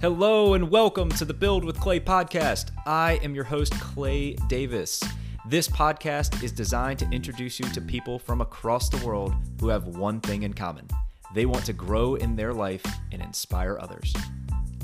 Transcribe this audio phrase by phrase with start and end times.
[0.00, 2.70] Hello and welcome to the Build with Clay podcast.
[2.86, 5.02] I am your host, Clay Davis.
[5.44, 9.88] This podcast is designed to introduce you to people from across the world who have
[9.88, 10.86] one thing in common
[11.34, 14.14] they want to grow in their life and inspire others.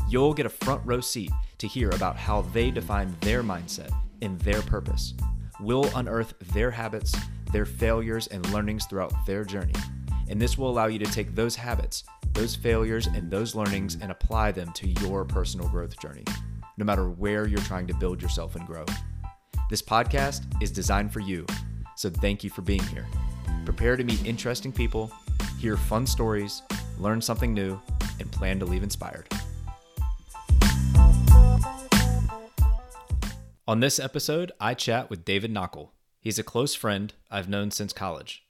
[0.08, 4.40] You'll get a front row seat to hear about how they define their mindset and
[4.40, 5.14] their purpose.
[5.60, 7.14] We'll unearth their habits,
[7.52, 9.74] their failures, and learnings throughout their journey.
[10.28, 12.02] And this will allow you to take those habits,
[12.34, 16.24] those failures, and those learnings and apply them to your personal growth journey,
[16.76, 18.84] no matter where you're trying to build yourself and grow.
[19.70, 21.46] This podcast is designed for you,
[21.96, 23.06] so thank you for being here.
[23.64, 25.10] Prepare to meet interesting people
[25.64, 26.60] hear fun stories,
[26.98, 27.80] learn something new,
[28.20, 29.26] and plan to leave inspired.
[33.66, 35.88] On this episode, I chat with David Knoeckel.
[36.20, 38.44] He's a close friend I've known since college.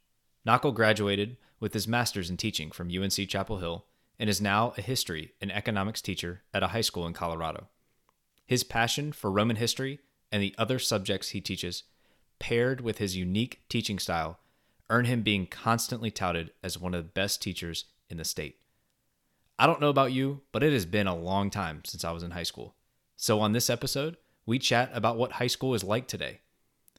[0.45, 3.87] Knoeckel graduated with his master's in teaching from UNC Chapel Hill
[4.19, 7.69] and is now a history and economics teacher at a high school in Colorado.
[8.45, 11.85] His passion for Roman history and the other subjects he teaches,
[12.39, 14.41] paired with his unique teaching style,
[14.91, 18.59] earn him being constantly touted as one of the best teachers in the state.
[19.59, 22.23] I don't know about you, but it has been a long time since I was
[22.23, 22.75] in high school.
[23.17, 26.41] So, on this episode, we chat about what high school is like today,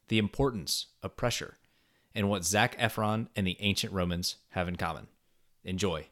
[0.07, 1.59] the importance of pressure,
[2.15, 5.07] and what Zac Efron and the ancient Romans have in common.
[5.63, 6.07] Enjoy.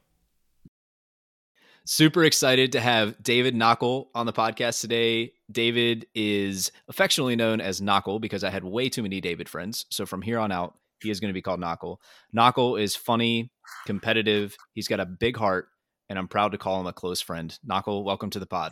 [1.86, 5.34] Super excited to have David Knoeckel on the podcast today.
[5.52, 9.86] David is affectionately known as Knoeckel because I had way too many David friends.
[9.90, 11.98] So from here on out, he is going to be called Knoeckel.
[12.36, 13.52] Knoeckel is funny,
[13.86, 14.56] competitive.
[14.74, 15.68] He's got a big heart,
[16.10, 17.58] and I'm proud to call him a close friend.
[17.70, 18.72] Knoeckel, welcome to the pod.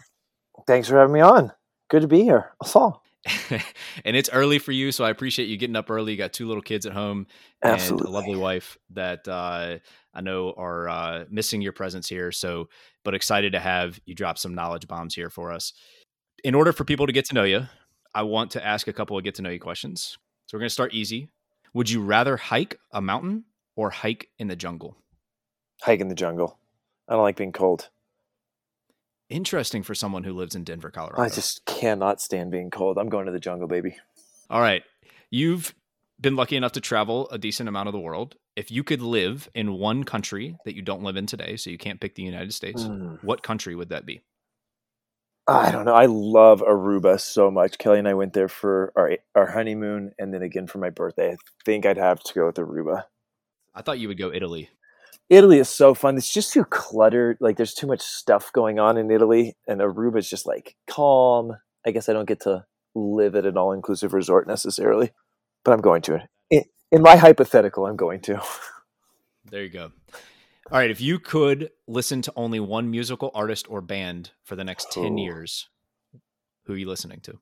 [0.66, 1.52] Thanks for having me on.
[1.90, 2.54] Good to be here.
[2.64, 3.04] Saul.
[4.06, 6.14] and it's early for you, so I appreciate you getting up early.
[6.14, 7.28] You got two little kids at home
[7.64, 8.08] Absolutely.
[8.08, 9.78] and a lovely wife that uh,
[10.14, 12.32] I know are uh, missing your presence here.
[12.32, 12.70] So,
[13.04, 15.74] but excited to have you drop some knowledge bombs here for us.
[16.44, 17.68] In order for people to get to know you,
[18.16, 20.18] I want to ask a couple of get to know you questions.
[20.48, 21.30] So we're going to start easy.
[21.74, 24.98] Would you rather hike a mountain or hike in the jungle?
[25.84, 26.58] Hike in the jungle.
[27.08, 27.90] I don't like being cold.
[29.32, 31.22] Interesting for someone who lives in Denver, Colorado.
[31.22, 32.98] I just cannot stand being cold.
[32.98, 33.96] I'm going to the jungle, baby.
[34.50, 34.84] All right.
[35.30, 35.74] You've
[36.20, 38.36] been lucky enough to travel a decent amount of the world.
[38.58, 41.78] If you could live in one country that you don't live in today, so you
[41.78, 43.24] can't pick the United States, mm.
[43.24, 44.22] what country would that be?
[45.48, 45.94] I don't know.
[45.94, 47.78] I love Aruba so much.
[47.78, 51.32] Kelly and I went there for our our honeymoon, and then again for my birthday.
[51.32, 53.06] I think I'd have to go with Aruba.
[53.74, 54.70] I thought you would go Italy.
[55.32, 56.18] Italy is so fun.
[56.18, 57.38] It's just too cluttered.
[57.40, 61.54] Like there's too much stuff going on in Italy, and Aruba is just like calm.
[61.86, 65.12] I guess I don't get to live at an all inclusive resort necessarily,
[65.64, 66.20] but I'm going to.
[66.50, 68.42] In, in my hypothetical, I'm going to.
[69.50, 69.92] There you go.
[70.72, 74.64] All right, if you could listen to only one musical artist or band for the
[74.64, 75.18] next 10 oh.
[75.18, 75.68] years,
[76.66, 77.40] who are you listening to?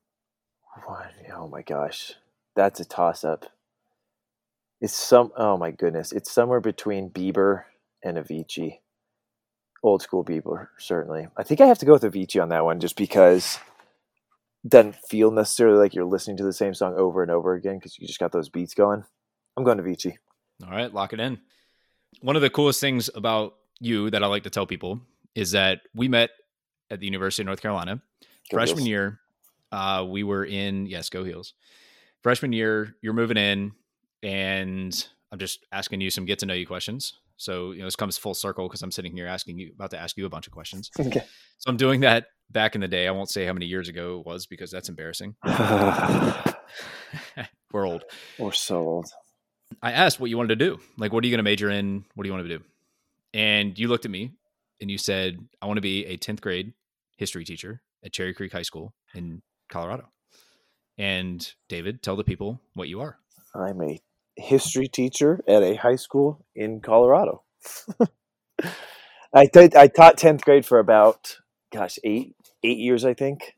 [0.86, 1.10] What?
[1.36, 2.14] Oh my gosh.
[2.56, 3.46] That's a toss up.
[4.80, 6.10] It's some oh my goodness.
[6.12, 7.64] It's somewhere between Bieber
[8.02, 8.78] and Avicii.
[9.82, 11.28] Old school Bieber, certainly.
[11.36, 13.58] I think I have to go with Avicii on that one just because
[14.62, 17.76] it doesn't feel necessarily like you're listening to the same song over and over again
[17.76, 19.04] because you just got those beats going.
[19.56, 20.16] I'm going to Avicii.
[20.64, 21.40] All right, lock it in
[22.20, 25.00] one of the coolest things about you that I like to tell people
[25.34, 26.30] is that we met
[26.90, 28.02] at the University of North Carolina
[28.50, 28.88] go freshman heels.
[28.88, 29.20] year.
[29.72, 31.54] Uh, we were in yes, go heels.
[32.22, 33.72] Freshman year, you're moving in,
[34.22, 37.14] and I'm just asking you some get to know you questions.
[37.40, 39.98] So you know this comes full circle because I'm sitting here asking you about to
[39.98, 40.90] ask you a bunch of questions.
[41.00, 41.24] Okay.
[41.58, 43.08] So I'm doing that back in the day.
[43.08, 45.34] I won't say how many years ago it was because that's embarrassing.
[47.72, 48.04] We're old.
[48.38, 49.06] We're so old.
[49.82, 50.80] I asked what you wanted to do.
[50.98, 52.04] Like, what are you going to major in?
[52.14, 52.64] What do you want to do?
[53.32, 54.32] And you looked at me
[54.80, 56.72] and you said, I want to be a 10th grade
[57.16, 60.08] history teacher at Cherry Creek High School in Colorado.
[60.98, 63.18] And David, tell the people what you are.
[63.54, 63.98] I'm a
[64.40, 67.42] history teacher at a high school in Colorado.
[69.32, 71.38] I, t- I taught 10th grade for about,
[71.72, 73.56] gosh, eight, eight years, I think.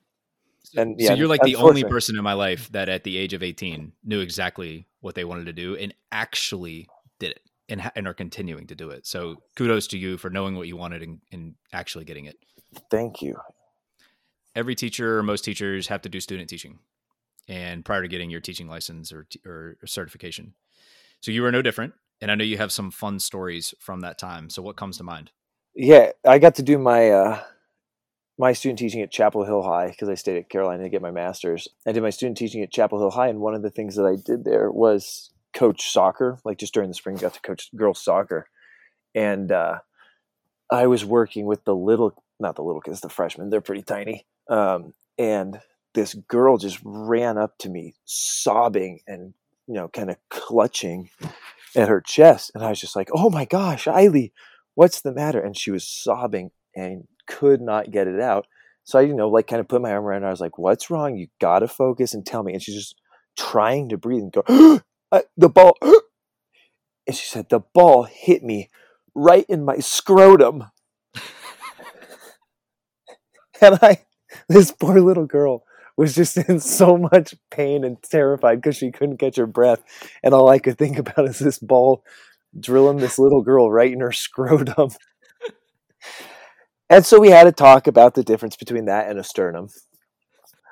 [0.76, 3.32] And yeah, so you're like the only person in my life that at the age
[3.32, 8.06] of 18 knew exactly what they wanted to do and actually did it and, and
[8.06, 9.06] are continuing to do it.
[9.06, 12.36] So kudos to you for knowing what you wanted and, and actually getting it.
[12.90, 13.36] Thank you.
[14.54, 16.78] Every teacher or most teachers have to do student teaching
[17.48, 20.54] and prior to getting your teaching license or, or certification.
[21.22, 21.94] So you were no different.
[22.20, 24.50] And I know you have some fun stories from that time.
[24.50, 25.30] So what comes to mind?
[25.74, 27.40] Yeah, I got to do my uh,
[28.38, 31.10] my student teaching at Chapel Hill High because I stayed at Carolina to get my
[31.10, 31.66] master's.
[31.86, 34.04] I did my student teaching at Chapel Hill High, and one of the things that
[34.04, 36.38] I did there was coach soccer.
[36.44, 38.48] Like just during the spring, got to coach girls soccer,
[39.14, 39.78] and uh,
[40.70, 43.50] I was working with the little not the little kids, the freshmen.
[43.50, 44.26] They're pretty tiny.
[44.48, 45.60] Um, and
[45.94, 49.34] this girl just ran up to me, sobbing and
[49.66, 51.10] you know, kind of clutching
[51.76, 54.32] at her chest, and I was just like, "Oh my gosh, Eiley,
[54.74, 58.46] what's the matter?" And she was sobbing and could not get it out.
[58.84, 60.28] So I, you know, like kind of put my arm around her.
[60.28, 61.16] I was like, "What's wrong?
[61.16, 62.96] You gotta focus and tell me." And she's just
[63.38, 64.42] trying to breathe and go,
[65.12, 65.76] uh, "The ball."
[67.06, 68.70] and she said, "The ball hit me
[69.14, 70.64] right in my scrotum."
[73.60, 74.04] and I,
[74.48, 75.64] this poor little girl,
[76.02, 79.82] was just in so much pain and terrified because she couldn't catch her breath.
[80.24, 82.04] And all I could think about is this ball
[82.58, 84.90] drilling this little girl right in her scrotum.
[86.90, 89.68] and so we had to talk about the difference between that and a sternum.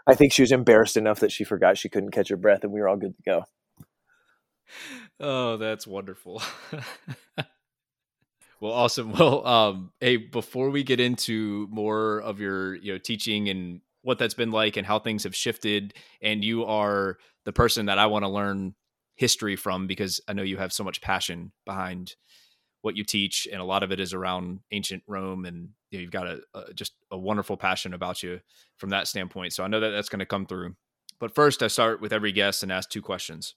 [0.05, 2.73] I think she was embarrassed enough that she forgot she couldn't catch her breath, and
[2.73, 3.45] we were all good to go.
[5.21, 6.43] Oh, that's wonderful.
[8.61, 9.13] well, awesome.
[9.13, 14.19] Well, um, hey, before we get into more of your, you know, teaching and what
[14.19, 18.07] that's been like and how things have shifted, and you are the person that I
[18.07, 18.75] want to learn
[19.17, 22.15] history from because I know you have so much passion behind
[22.83, 26.11] what you teach, and a lot of it is around ancient Rome, and you you've
[26.11, 28.41] got a, a, just a wonderful passion about you
[28.79, 29.53] from that standpoint.
[29.53, 30.77] So I know that that's going to come through.
[31.19, 33.55] But first, I start with every guest and ask two questions.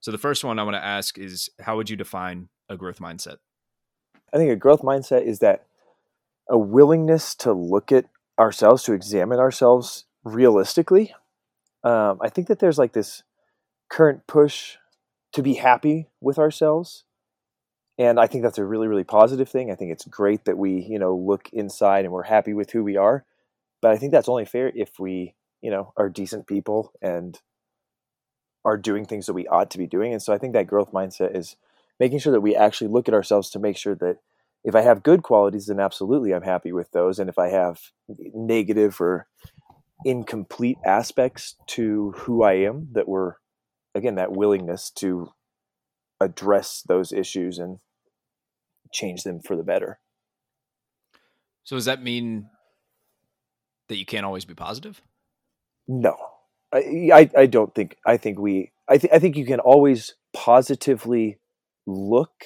[0.00, 2.98] So the first one I want to ask is, how would you define a growth
[2.98, 3.36] mindset?
[4.32, 5.66] I think a growth mindset is that
[6.48, 8.06] a willingness to look at
[8.38, 11.14] ourselves, to examine ourselves realistically.
[11.84, 13.22] Um, I think that there's like this
[13.90, 14.76] current push
[15.32, 17.04] to be happy with ourselves
[17.98, 20.86] and i think that's a really really positive thing i think it's great that we
[20.88, 23.24] you know look inside and we're happy with who we are
[23.80, 27.40] but i think that's only fair if we you know are decent people and
[28.64, 30.92] are doing things that we ought to be doing and so i think that growth
[30.92, 31.56] mindset is
[32.00, 34.18] making sure that we actually look at ourselves to make sure that
[34.64, 37.80] if i have good qualities then absolutely i'm happy with those and if i have
[38.34, 39.26] negative or
[40.04, 43.34] incomplete aspects to who i am that we're
[43.94, 45.32] again that willingness to
[46.20, 47.78] address those issues and
[48.92, 49.98] change them for the better.
[51.64, 52.48] So does that mean
[53.88, 55.02] that you can't always be positive?
[55.88, 56.16] No,
[56.72, 57.96] I, I, I don't think.
[58.06, 58.72] I think we.
[58.88, 59.12] I think.
[59.12, 61.38] I think you can always positively
[61.86, 62.44] look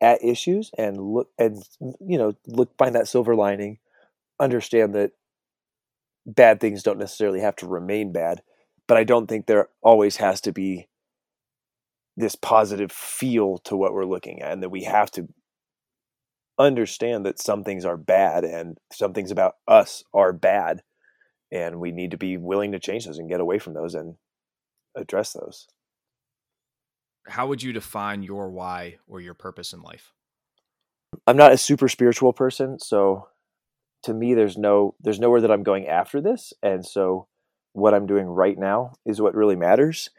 [0.00, 1.62] at issues and look and
[2.00, 3.78] you know look find that silver lining.
[4.40, 5.12] Understand that
[6.26, 8.42] bad things don't necessarily have to remain bad,
[8.88, 10.88] but I don't think there always has to be
[12.16, 15.28] this positive feel to what we're looking at and that we have to
[16.58, 20.82] understand that some things are bad and some things about us are bad
[21.50, 24.14] and we need to be willing to change those and get away from those and
[24.96, 25.66] address those
[27.26, 30.12] how would you define your why or your purpose in life
[31.26, 33.28] i'm not a super spiritual person so
[34.02, 37.26] to me there's no there's nowhere that i'm going after this and so
[37.72, 40.10] what i'm doing right now is what really matters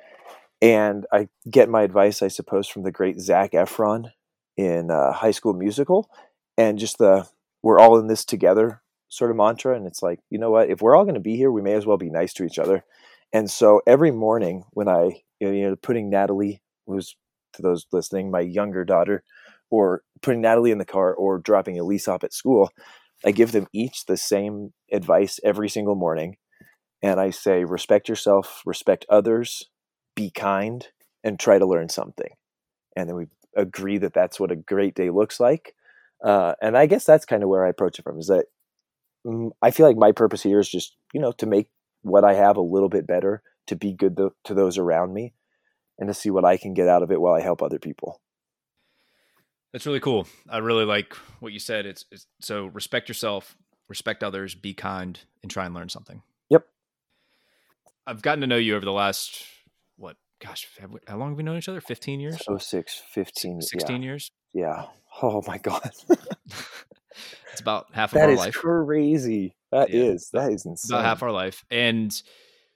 [0.62, 4.12] and I get my advice, I suppose, from the great Zac Efron
[4.58, 6.10] in uh, High School Musical,
[6.58, 7.28] and just the
[7.62, 9.76] "we're all in this together" sort of mantra.
[9.76, 10.70] And it's like, you know what?
[10.70, 12.58] If we're all going to be here, we may as well be nice to each
[12.58, 12.84] other.
[13.32, 17.16] And so every morning when I, you know, putting Natalie, who's
[17.54, 19.24] to those listening, my younger daughter,
[19.70, 22.70] or putting Natalie in the car, or dropping Elise off at school,
[23.26, 26.38] I give them each the same advice every single morning.
[27.02, 29.70] And I say, respect yourself, respect others,
[30.16, 30.88] be kind
[31.24, 32.30] and try to learn something
[32.96, 35.76] and then we agree that that's what a great day looks like
[36.24, 38.48] uh, and i guess that's kind of where i approach it from is that
[39.28, 41.70] mm, i feel like my purpose here is just you know to make
[42.04, 45.34] what i have a little bit better to be good to, to those around me
[46.00, 48.22] and to see what i can get out of it while i help other people.
[49.74, 50.26] That's really cool.
[50.50, 51.86] I really like what you said.
[51.86, 53.58] It's, it's so respect yourself
[53.90, 56.22] respect others be kind and try and learn something.
[56.50, 56.66] Yep.
[58.08, 59.44] I've gotten to know you over the last
[59.98, 61.82] what gosh we, how long have we known each other?
[61.82, 62.42] 15 years?
[62.48, 64.08] Oh six 15 16 yeah.
[64.08, 64.32] years?
[64.54, 64.86] Yeah.
[65.22, 65.92] Oh my god.
[67.52, 68.54] It's about half that of our is life.
[68.54, 69.56] crazy.
[69.72, 70.04] That Yeah.
[70.04, 70.94] is that is insane.
[70.96, 71.64] about half our life.
[71.72, 72.14] And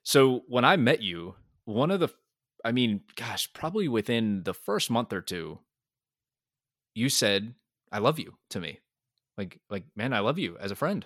[0.03, 1.35] so when i met you
[1.65, 2.09] one of the
[2.65, 5.59] i mean gosh probably within the first month or two
[6.95, 7.53] you said
[7.91, 8.79] i love you to me.
[9.37, 11.05] Like like man i love you as a friend.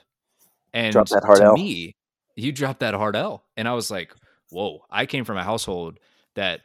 [0.74, 1.54] And Drop that hard to L.
[1.54, 1.96] me
[2.36, 4.14] you dropped that hard l and i was like
[4.50, 6.00] whoa i came from a household
[6.36, 6.62] that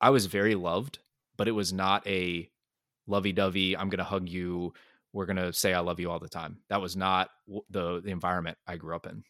[0.00, 0.98] i was very loved
[1.36, 2.48] but it was not a
[3.06, 4.72] lovey-dovey i'm gonna hug you
[5.12, 6.58] we're gonna say i love you all the time.
[6.68, 7.30] That was not
[7.70, 9.24] the, the environment i grew up in.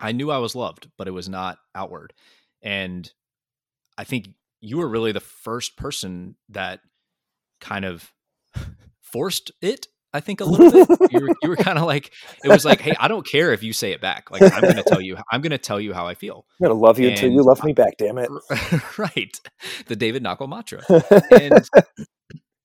[0.00, 2.12] I knew i was loved but it was not outward.
[2.62, 3.10] And
[3.98, 4.28] i think
[4.60, 6.80] you were really the first person that
[7.60, 8.12] kind of
[9.00, 9.86] forced it
[10.16, 10.88] I think a little bit.
[11.10, 12.10] You were, you were kind of like
[12.42, 14.30] it was like, hey, I don't care if you say it back.
[14.30, 16.46] Like I'm going to tell you, I'm going to tell you how I feel.
[16.58, 17.96] I'm going to love you and, until you love me back.
[17.98, 18.30] Damn it!
[18.98, 19.40] right,
[19.86, 20.82] the David Knoeckel mantra.
[21.30, 21.68] And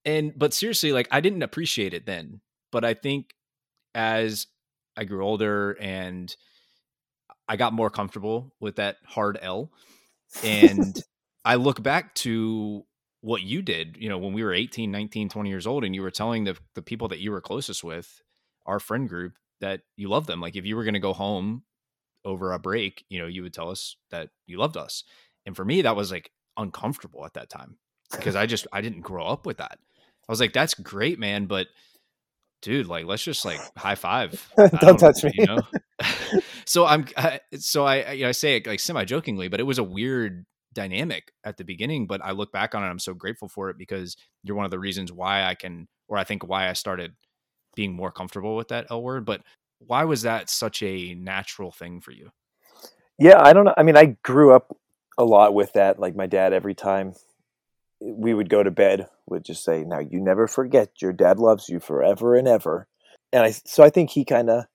[0.06, 3.36] and but seriously, like I didn't appreciate it then, but I think
[3.94, 4.48] as
[4.96, 6.34] I grew older and
[7.48, 9.72] I got more comfortable with that hard L,
[10.44, 10.98] and
[11.44, 12.86] I look back to
[13.22, 16.02] what you did, you know, when we were 18, 19, 20 years old and you
[16.02, 18.22] were telling the the people that you were closest with,
[18.66, 20.42] our friend group, that you love them.
[20.42, 21.64] Like if you were going to go home
[22.26, 25.04] over a break, you know, you would tell us that you loved us.
[25.46, 27.78] And for me that was like uncomfortable at that time
[28.12, 29.80] because I just I didn't grow up with that.
[30.28, 31.68] I was like that's great, man, but
[32.62, 34.52] dude, like let's just like high five.
[34.58, 35.32] don't, don't, touch me.
[35.36, 35.60] You know?
[36.66, 39.64] so I'm I, so I you know I say it like semi jokingly, but it
[39.64, 43.14] was a weird dynamic at the beginning, but I look back on it, I'm so
[43.14, 46.48] grateful for it because you're one of the reasons why I can, or I think
[46.48, 47.14] why I started
[47.76, 49.26] being more comfortable with that L word.
[49.26, 49.42] But
[49.80, 52.30] why was that such a natural thing for you?
[53.18, 53.74] Yeah, I don't know.
[53.78, 54.76] I mean, I grew up
[55.18, 56.00] a lot with that.
[56.00, 57.14] Like my dad, every time
[58.02, 61.70] we would go to bed, would just say, "Now you never forget, your dad loves
[61.70, 62.88] you forever and ever."
[63.32, 64.66] And I, so I think he kind of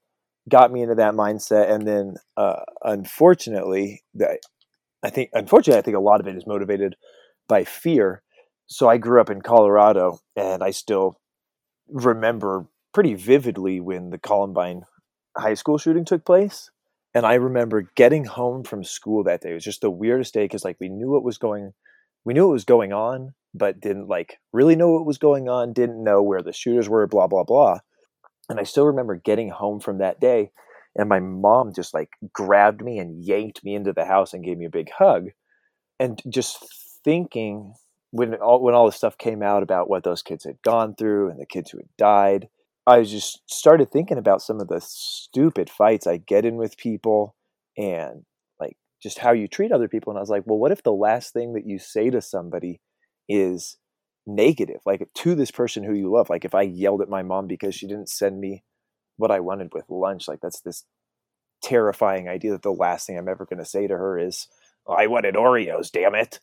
[0.49, 1.71] got me into that mindset.
[1.71, 4.03] And then, uh, unfortunately,
[5.03, 6.97] I think, unfortunately, I think a lot of it is motivated
[7.49, 8.23] by fear.
[8.67, 11.21] So I grew up in Colorado, and I still
[11.89, 14.83] remember pretty vividly when the Columbine
[15.37, 16.71] high school shooting took place.
[17.15, 19.51] And I remember getting home from school that day.
[19.51, 21.73] It was just the weirdest day because, like, we knew what was going,
[22.25, 25.73] we knew what was going on, but didn't like really know what was going on.
[25.73, 27.07] Didn't know where the shooters were.
[27.07, 27.79] Blah blah blah.
[28.49, 30.51] And I still remember getting home from that day
[30.97, 34.59] and my mom just like grabbed me and yanked me into the house and gave
[34.59, 35.29] me a big hug.
[36.01, 36.59] And just
[37.05, 37.75] thinking
[38.11, 41.31] when all when all the stuff came out about what those kids had gone through
[41.31, 42.49] and the kids who had died
[42.87, 47.35] i just started thinking about some of the stupid fights i get in with people
[47.77, 48.25] and
[48.61, 50.11] like just how you treat other people.
[50.11, 52.81] And i was like well what if the last thing that you say to somebody
[53.29, 53.77] is
[54.27, 56.31] negative like to this person who you love?
[56.31, 58.65] Like if i yelled at my mom because she didn't send me
[59.17, 60.29] what I wanted with lunch.
[60.29, 60.85] Like that's this
[61.63, 64.49] terrifying idea that the last thing I'm ever going to say to her is,
[64.89, 66.41] "I wanted Oreos, damn it."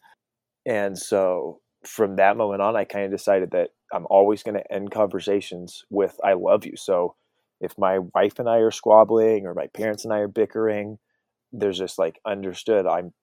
[0.66, 4.74] And so from that moment on, I kind of decided that I'm always going to
[4.74, 7.16] end conversations with "I love you." So
[7.62, 11.00] if my wife and I are squabbling or my parents and I are bickering,
[11.54, 12.86] there's just like understood.
[12.86, 13.14] I'm,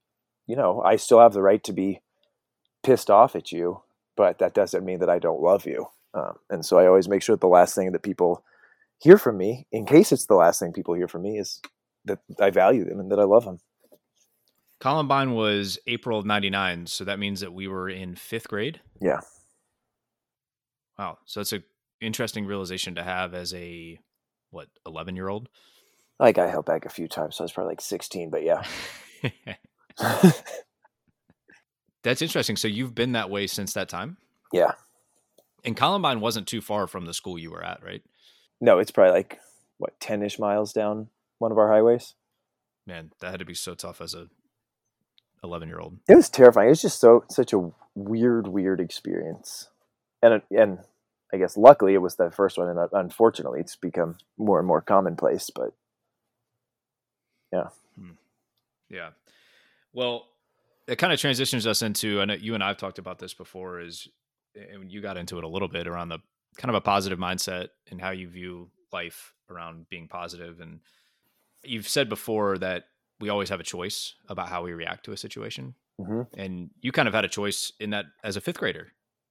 [0.46, 2.00] you know, I still have the right to be
[2.82, 3.82] pissed off at you,
[4.16, 5.86] but that doesn't mean that I don't love you.
[6.14, 8.42] Um, and so I always make sure that the last thing that people
[9.00, 11.60] hear from me, in case it's the last thing people hear from me, is
[12.04, 13.58] that I value them and that I love them.
[14.78, 18.80] Columbine was April of 99, so that means that we were in fifth grade.
[19.00, 19.20] Yeah.
[20.98, 21.18] Wow.
[21.26, 21.62] So it's a
[22.00, 23.98] interesting realization to have as a,
[24.50, 25.48] what, 11 year old?
[26.18, 28.62] Like I held back a few times, so I was probably like 16, but yeah.
[32.02, 32.56] That's interesting.
[32.56, 34.16] So you've been that way since that time?
[34.52, 34.72] Yeah.
[35.64, 38.02] And Columbine wasn't too far from the school you were at, right?
[38.60, 39.40] No, it's probably like
[39.78, 42.14] what ten ish miles down one of our highways.
[42.86, 44.28] Man, that had to be so tough as a
[45.42, 45.98] eleven year old.
[46.08, 46.66] It was terrifying.
[46.66, 49.68] It was just so such a weird, weird experience,
[50.22, 50.78] and and
[51.32, 54.80] I guess luckily it was the first one, and unfortunately it's become more and more
[54.80, 55.50] commonplace.
[55.54, 55.72] But
[57.52, 58.12] yeah, hmm.
[58.88, 59.10] yeah.
[59.92, 60.26] Well,
[60.86, 62.20] it kind of transitions us into.
[62.20, 63.80] I know you and I've talked about this before.
[63.80, 64.08] Is
[64.54, 66.18] and you got into it a little bit around the
[66.56, 70.80] kind of a positive mindset and how you view life around being positive and
[71.62, 72.84] you've said before that
[73.20, 76.22] we always have a choice about how we react to a situation mm-hmm.
[76.38, 78.88] and you kind of had a choice in that as a fifth grader.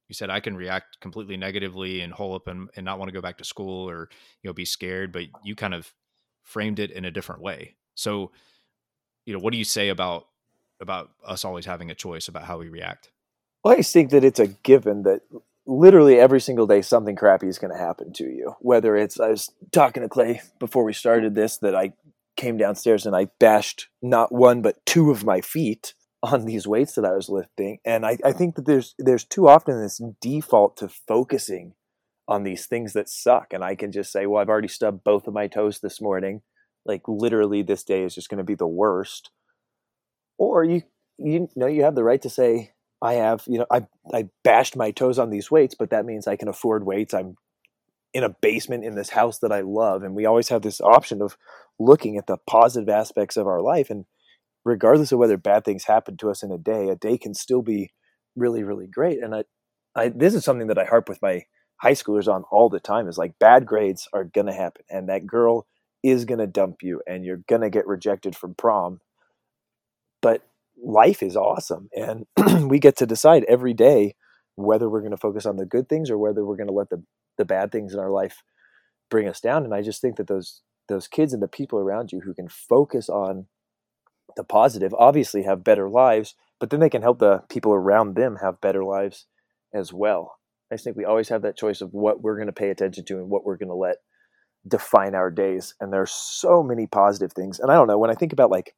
[0.08, 3.12] You said i can react completely negatively and hole up and, and not want to
[3.12, 4.08] go back to school or
[4.42, 5.92] you know be scared but you kind of
[6.42, 7.76] framed it in a different way.
[7.94, 8.32] So
[9.24, 10.26] you know what do you say about
[10.80, 13.10] about us always having a choice about how we react?
[13.62, 15.22] Well, I think that it's a given that
[15.66, 18.54] literally every single day something crappy is going to happen to you.
[18.60, 21.92] Whether it's I was talking to Clay before we started this that I
[22.36, 26.94] came downstairs and I bashed not one but two of my feet on these weights
[26.94, 30.76] that I was lifting, and I, I think that there's there's too often this default
[30.78, 31.74] to focusing
[32.28, 35.26] on these things that suck, and I can just say, well, I've already stubbed both
[35.26, 36.42] of my toes this morning.
[36.84, 39.30] Like literally, this day is just going to be the worst.
[40.38, 40.82] Or you
[41.18, 44.76] you know you have the right to say I have, you know, I I bashed
[44.76, 47.14] my toes on these weights, but that means I can afford weights.
[47.14, 47.36] I'm
[48.12, 51.22] in a basement in this house that I love, and we always have this option
[51.22, 51.36] of
[51.78, 53.90] looking at the positive aspects of our life.
[53.90, 54.04] And
[54.64, 57.62] regardless of whether bad things happen to us in a day, a day can still
[57.62, 57.90] be
[58.36, 59.22] really, really great.
[59.22, 59.44] And I,
[59.94, 61.44] I this is something that I harp with my
[61.80, 65.26] high schoolers on all the time is like bad grades are to happen and that
[65.26, 65.66] girl
[66.02, 69.00] is to dump you and you're to get rejected from prom
[70.20, 70.42] but
[70.82, 72.26] life is awesome and
[72.70, 74.14] we get to decide every day
[74.56, 76.90] whether we're going to focus on the good things or whether we're going to let
[76.90, 77.02] the
[77.38, 78.42] the bad things in our life
[79.10, 82.12] bring us down and i just think that those those kids and the people around
[82.12, 83.46] you who can focus on
[84.36, 88.36] the positive obviously have better lives but then they can help the people around them
[88.36, 89.26] have better lives
[89.74, 90.36] as well.
[90.70, 93.14] I think we always have that choice of what we're going to pay attention to
[93.16, 93.96] and what we're going to let
[94.68, 98.14] define our days and there's so many positive things and i don't know when i
[98.14, 98.74] think about like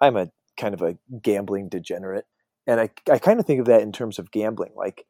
[0.00, 2.24] i'm a kind of a gambling degenerate
[2.66, 5.04] and i, I kind of think of that in terms of gambling like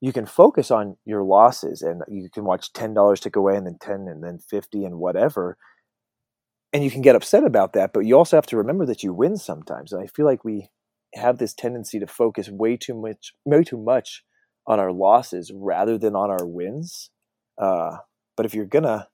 [0.00, 3.78] you can focus on your losses and you can watch $10 tick away and then
[3.80, 5.56] 10 and then 50 and whatever
[6.72, 9.12] and you can get upset about that but you also have to remember that you
[9.12, 10.68] win sometimes and i feel like we
[11.14, 14.22] have this tendency to focus way too much way too much
[14.66, 17.10] on our losses rather than on our wins
[17.60, 17.96] uh,
[18.36, 19.08] but if you're gonna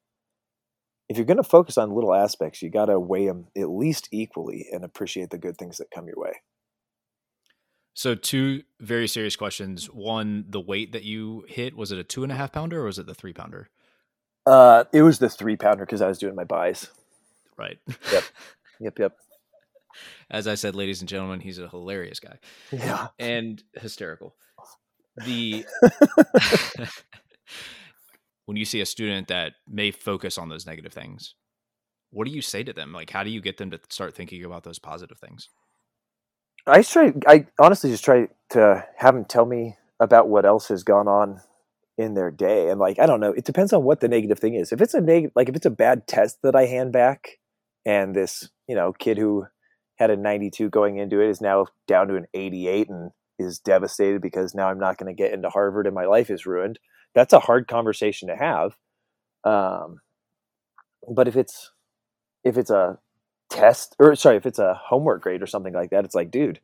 [1.09, 4.85] if you're gonna focus on little aspects you gotta weigh them at least equally and
[4.85, 6.33] appreciate the good things that come your way.
[7.95, 9.87] So two very serious questions.
[9.87, 12.87] One the weight that you hit was it a two and a half pounder or
[12.87, 13.71] was it the three pounder?
[14.47, 16.91] Uh, it was the three pounder because i was doing my buys.
[17.57, 17.79] Right.
[18.13, 18.25] Yep.
[18.81, 19.17] Yep yep.
[20.29, 22.39] As I said, ladies and gentlemen, he's a hilarious guy.
[22.73, 23.07] Yeah.
[23.21, 24.35] And hysterical.
[25.25, 25.65] The
[28.47, 31.35] when you see a student that may focus on those negative things,
[32.11, 32.93] what do you say to them?
[32.93, 35.49] Like how do you get them to start thinking about those positive things?
[36.67, 40.83] I try I honestly just try to have them tell me about what else has
[40.83, 41.41] gone on
[41.99, 42.71] in their day.
[42.71, 44.73] And like I don't know, it depends on what the negative thing is.
[44.73, 47.39] If it's a negative like if it's a bad test that I hand back
[47.85, 49.47] and this, you know, kid who
[49.97, 54.21] had a 92 going into it is now down to an 88 and is devastated
[54.23, 56.79] because now I'm not going to get into Harvard and my life is ruined.
[57.15, 58.77] That's a hard conversation to have.
[59.45, 60.01] Um,
[61.09, 61.73] but if it's
[62.45, 62.99] if it's a
[63.51, 66.61] test or sorry, if it's a homework grade or something like that, it's like, dude,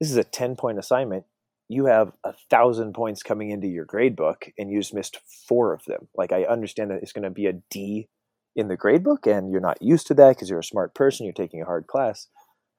[0.00, 1.24] this is a 10 point assignment.
[1.68, 5.72] You have a thousand points coming into your grade book and you just missed four
[5.72, 6.08] of them.
[6.14, 8.08] Like I understand that it's going to be a D
[8.56, 11.24] in the grade book and you're not used to that because you're a smart person,
[11.24, 12.28] you're taking a hard class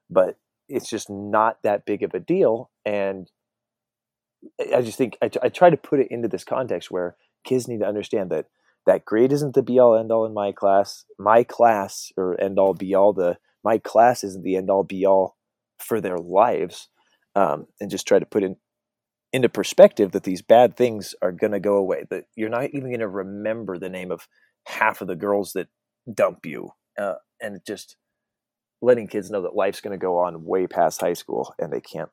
[0.10, 0.38] but
[0.70, 2.72] it's just not that big of a deal.
[2.86, 3.30] And
[4.74, 7.80] I just think I, I try to put it into this context where kids need
[7.80, 8.48] to understand that
[8.86, 11.06] that grade isn't the be all end all in my class.
[11.18, 15.06] My class or end all be all the my class isn't the end all be
[15.06, 15.38] all
[15.80, 16.90] for their lives.
[17.36, 18.58] Um, and just try to put in
[19.32, 22.06] into perspective that these bad things are going to go away.
[22.10, 24.28] That you're not even going to remember the name of
[24.66, 25.68] half of the girls that
[26.14, 26.72] dump you.
[26.98, 27.96] Uh, and just
[28.82, 31.82] letting kids know that life's going to go on way past high school and they
[31.82, 32.10] can't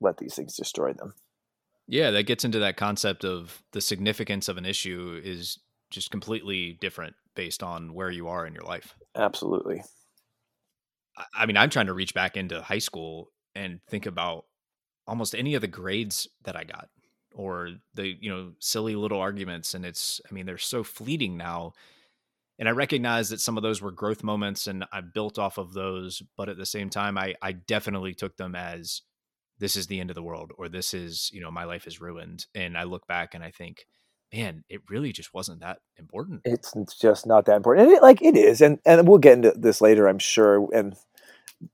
[0.00, 1.14] let these things destroy them.
[1.88, 5.58] Yeah, that gets into that concept of the significance of an issue is
[5.90, 8.94] just completely different based on where you are in your life.
[9.16, 9.82] Absolutely.
[11.34, 14.44] I mean, I'm trying to reach back into high school and think about
[15.06, 16.90] almost any of the grades that I got
[17.34, 19.74] or the, you know, silly little arguments.
[19.74, 21.72] And it's, I mean, they're so fleeting now
[22.58, 25.72] and I recognize that some of those were growth moments and I built off of
[25.74, 29.02] those, but at the same time, I, I definitely took them as
[29.58, 32.00] this is the end of the world or this is, you know, my life is
[32.00, 32.46] ruined.
[32.54, 33.86] And I look back and I think,
[34.32, 36.42] man, it really just wasn't that important.
[36.44, 37.88] It's just not that important.
[37.88, 38.60] And it, like it is.
[38.60, 40.68] And, and we'll get into this later, I'm sure.
[40.72, 40.94] And,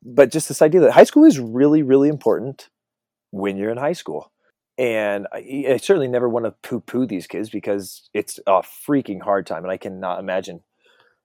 [0.02, 2.68] but just this idea that high school is really, really important
[3.30, 4.32] when you're in high school.
[4.78, 9.22] And I, I certainly never want to poo poo these kids because it's a freaking
[9.22, 9.62] hard time.
[9.62, 10.62] And I cannot imagine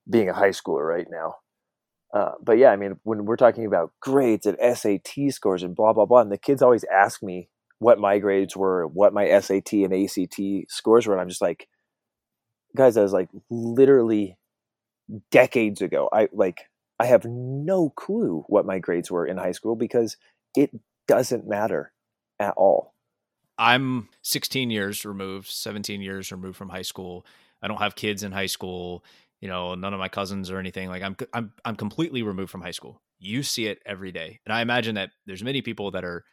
[0.10, 1.36] being a high schooler right now.
[2.13, 5.93] Uh, but yeah, I mean, when we're talking about grades and SAT scores and blah
[5.93, 9.74] blah blah, and the kids always ask me what my grades were, what my SAT
[9.74, 11.67] and ACT scores were, and I'm just like,
[12.76, 14.38] guys, I was like literally
[15.32, 16.10] decades ago.
[16.12, 16.69] I like
[17.00, 20.17] I have no clue what my grades were in high school because
[20.56, 20.72] it
[21.08, 21.93] doesn't matter
[22.39, 22.93] at all.
[23.58, 27.26] I'm 16 years removed, 17 years removed from high school.
[27.62, 29.04] I don't have kids in high school
[29.41, 32.62] you know none of my cousins or anything like i'm i'm i'm completely removed from
[32.62, 33.02] high school.
[33.21, 34.39] You see it every day.
[34.45, 36.23] And i imagine that there's many people that are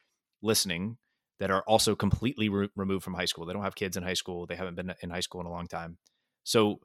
[0.43, 0.99] listening
[1.41, 3.45] that are also completely re- removed from high school.
[3.45, 4.47] They don't have kids in high school.
[4.47, 5.99] They haven't been in high school in a long time.
[6.45, 6.81] So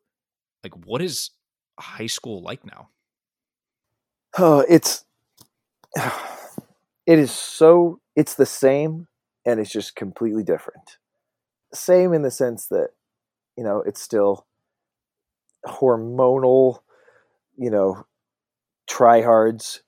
[0.63, 1.31] like what is
[1.79, 2.89] high school like now?
[4.37, 5.05] Oh it's
[7.05, 9.07] it is so it's the same
[9.45, 10.97] and it's just completely different.
[11.73, 12.89] Same in the sense that
[13.57, 14.45] you know it's still
[15.65, 16.79] hormonal,
[17.57, 18.05] you know,
[18.89, 19.79] tryhards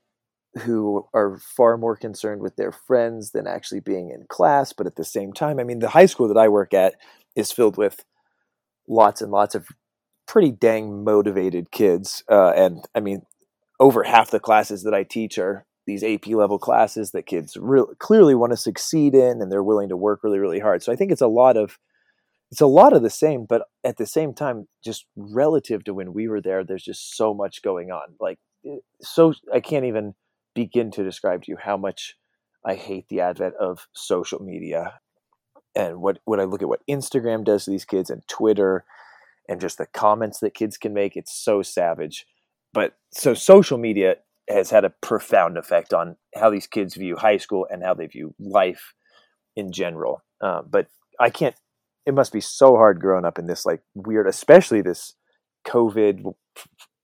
[0.61, 4.71] who are far more concerned with their friends than actually being in class.
[4.71, 6.95] But at the same time, I mean, the high school that I work at
[7.35, 8.05] is filled with
[8.87, 9.67] lots and lots of
[10.27, 12.23] pretty dang motivated kids.
[12.29, 13.23] Uh, and I mean,
[13.79, 17.95] over half the classes that I teach are these AP level classes that kids really
[17.99, 20.81] clearly want to succeed in and they're willing to work really, really hard.
[20.81, 21.77] So I think it's a lot of
[22.53, 26.13] it's a lot of the same, but at the same time, just relative to when
[26.13, 28.13] we were there, there's just so much going on.
[28.19, 28.37] Like
[29.01, 30.13] so I can't even
[30.53, 32.13] begin to describe to you how much
[32.63, 34.99] I hate the advent of social media
[35.75, 38.85] and what when I look at what Instagram does to these kids and Twitter
[39.49, 42.27] and just the comments that kids can make, it's so savage.
[42.71, 47.37] But so social media has had a profound effect on how these kids view high
[47.37, 48.93] school and how they view life
[49.55, 50.21] in general.
[50.39, 50.85] Uh, but
[51.19, 51.55] I can't.
[52.05, 55.13] It must be so hard growing up in this like weird, especially this
[55.65, 56.33] COVID,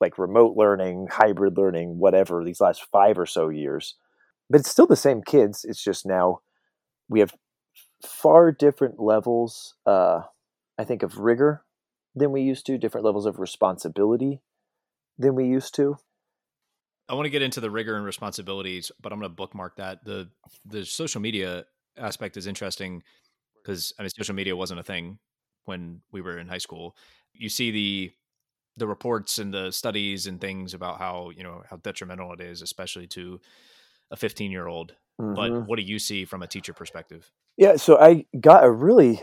[0.01, 2.43] like remote learning, hybrid learning, whatever.
[2.43, 3.95] These last five or so years,
[4.49, 5.63] but it's still the same kids.
[5.63, 6.41] It's just now
[7.07, 7.33] we have
[8.05, 9.75] far different levels.
[9.85, 10.21] Uh,
[10.77, 11.63] I think of rigor
[12.15, 14.41] than we used to, different levels of responsibility
[15.17, 15.97] than we used to.
[17.07, 20.05] I want to get into the rigor and responsibilities, but I'm going to bookmark that.
[20.05, 20.29] the
[20.65, 21.65] The social media
[21.97, 23.01] aspect is interesting
[23.69, 25.19] because I mean, social media wasn't a thing
[25.65, 26.95] when we were in high school.
[27.33, 28.11] You see the
[28.77, 32.61] the reports and the studies and things about how you know how detrimental it is,
[32.61, 33.39] especially to
[34.11, 34.95] a 15 year old.
[35.21, 35.35] Mm-hmm.
[35.35, 37.29] But what do you see from a teacher perspective?
[37.57, 39.21] Yeah, so I got a really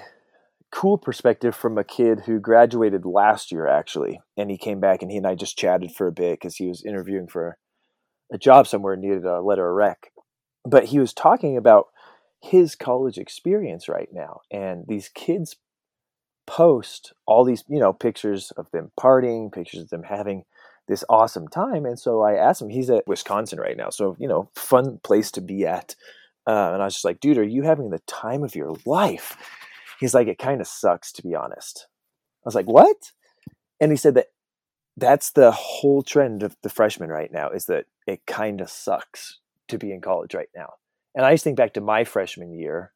[0.70, 5.12] cool perspective from a kid who graduated last year actually and he came back and
[5.12, 7.56] he and i just chatted for a bit because he was interviewing for
[8.32, 10.11] a job somewhere and needed a letter of rec
[10.68, 11.87] but he was talking about
[12.50, 15.56] his college experience right now and these kids
[16.46, 20.44] post all these you know pictures of them partying pictures of them having
[20.87, 24.28] this awesome time and so i asked him he's at wisconsin right now so you
[24.28, 25.96] know fun place to be at
[26.46, 29.37] uh, and i was just like dude are you having the time of your life
[29.98, 31.87] he's like, it kind of sucks to be honest.
[32.44, 33.12] I was like, what?
[33.80, 34.28] And he said that
[34.96, 39.40] that's the whole trend of the freshmen right now is that it kind of sucks
[39.68, 40.74] to be in college right now.
[41.16, 42.92] And I just think back to my freshman year,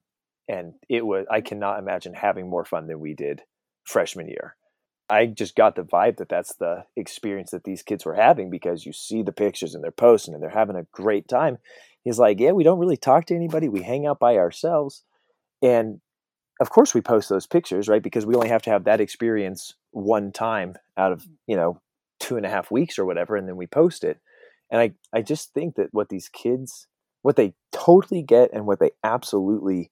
[0.46, 3.42] and it was I cannot imagine having more fun than we did
[3.85, 4.56] freshman year.
[5.09, 8.87] I just got the vibe that that's the experience that these kids were having because
[8.87, 11.59] you see the pictures and they're posting and they're having a great time.
[12.04, 13.68] He's like, yeah, we don't really talk to anybody.
[13.68, 15.02] We hang out by ourselves.
[15.61, 16.00] And
[16.61, 19.74] of course we post those pictures right because we only have to have that experience
[19.90, 21.80] one time out of you know
[22.20, 24.18] two and a half weeks or whatever and then we post it
[24.70, 26.87] and i i just think that what these kids
[27.22, 29.90] what they totally get and what they absolutely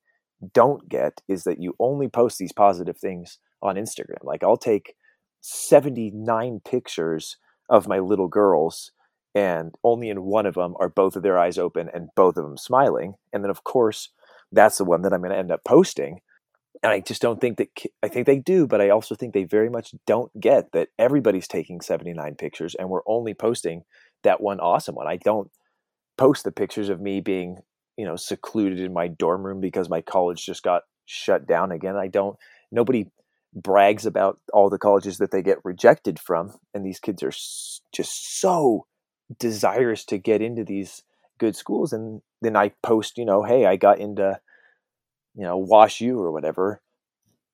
[0.55, 4.95] don't get is that you only post these positive things on instagram like i'll take
[5.41, 7.37] 79 pictures
[7.69, 8.93] of my little girls
[9.35, 12.45] and only in one of them are both of their eyes open and both of
[12.45, 14.11] them smiling and then of course
[14.53, 16.21] that's the one that i'm going to end up posting
[16.83, 17.69] and I just don't think that
[18.03, 21.49] I think they do, but I also think they very much don't get that everybody's
[21.49, 23.83] taking 79 pictures and we're only posting
[24.23, 25.07] that one awesome one.
[25.07, 25.51] I don't
[26.19, 27.59] post the pictures of me being,
[27.97, 31.97] you know, secluded in my dorm room because my college just got shut down again.
[31.97, 32.37] I don't
[32.71, 33.07] nobody
[33.55, 37.33] brags about all the colleges that they get rejected from and these kids are
[37.93, 38.87] just so
[39.39, 41.03] desirous to get into these
[41.39, 44.39] good schools and then I post, you know, hey, I got into
[45.35, 46.83] you know, Wash U or whatever,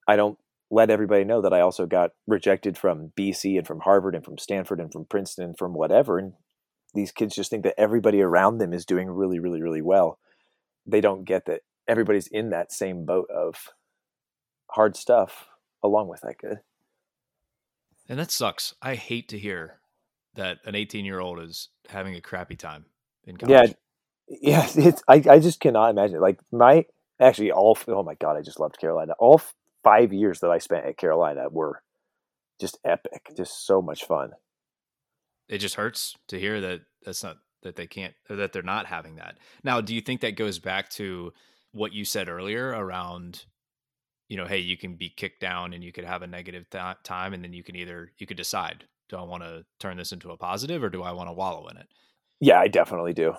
[0.09, 0.39] I don't
[0.71, 4.39] let everybody know that I also got rejected from BC and from Harvard and from
[4.39, 6.19] Stanford and from Princeton and from whatever.
[6.19, 6.33] And
[6.95, 10.19] these kids just think that everybody around them is doing really, really, really well.
[10.87, 13.71] They don't get that everybody's in that same boat of
[14.71, 15.47] hard stuff
[15.83, 16.61] along with that good.
[18.09, 18.75] And that sucks.
[18.83, 19.81] I hate to hear
[20.35, 22.87] that an 18 year old is having a crappy time
[23.25, 23.75] in college.
[24.29, 24.67] Yeah.
[24.67, 24.69] Yeah.
[24.87, 26.17] It's, I, I just cannot imagine.
[26.17, 26.23] it.
[26.23, 26.85] Like my,
[27.21, 29.41] actually all oh my god i just loved carolina all
[29.83, 31.83] five years that i spent at carolina were
[32.61, 34.31] just epic just so much fun
[35.49, 39.17] it just hurts to hear that that's not that they can't that they're not having
[39.17, 39.39] that.
[39.63, 41.33] Now do you think that goes back to
[41.73, 43.45] what you said earlier around
[44.29, 46.97] you know hey you can be kicked down and you could have a negative th-
[47.03, 50.13] time and then you can either you could decide do i want to turn this
[50.13, 51.89] into a positive or do i want to wallow in it?
[52.41, 53.35] Yeah i definitely do.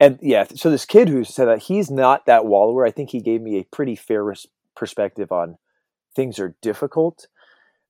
[0.00, 3.20] And yeah, so this kid who said that he's not that wallower, I think he
[3.20, 5.58] gave me a pretty fair res- perspective on
[6.16, 7.26] things are difficult.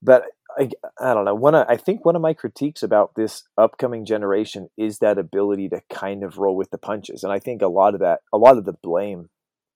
[0.03, 0.25] But
[0.59, 1.35] I, I don't know.
[1.35, 5.83] One, I think one of my critiques about this upcoming generation is that ability to
[5.91, 8.59] kind of roll with the punches, and I think a lot of that, a lot
[8.59, 9.31] of the blame,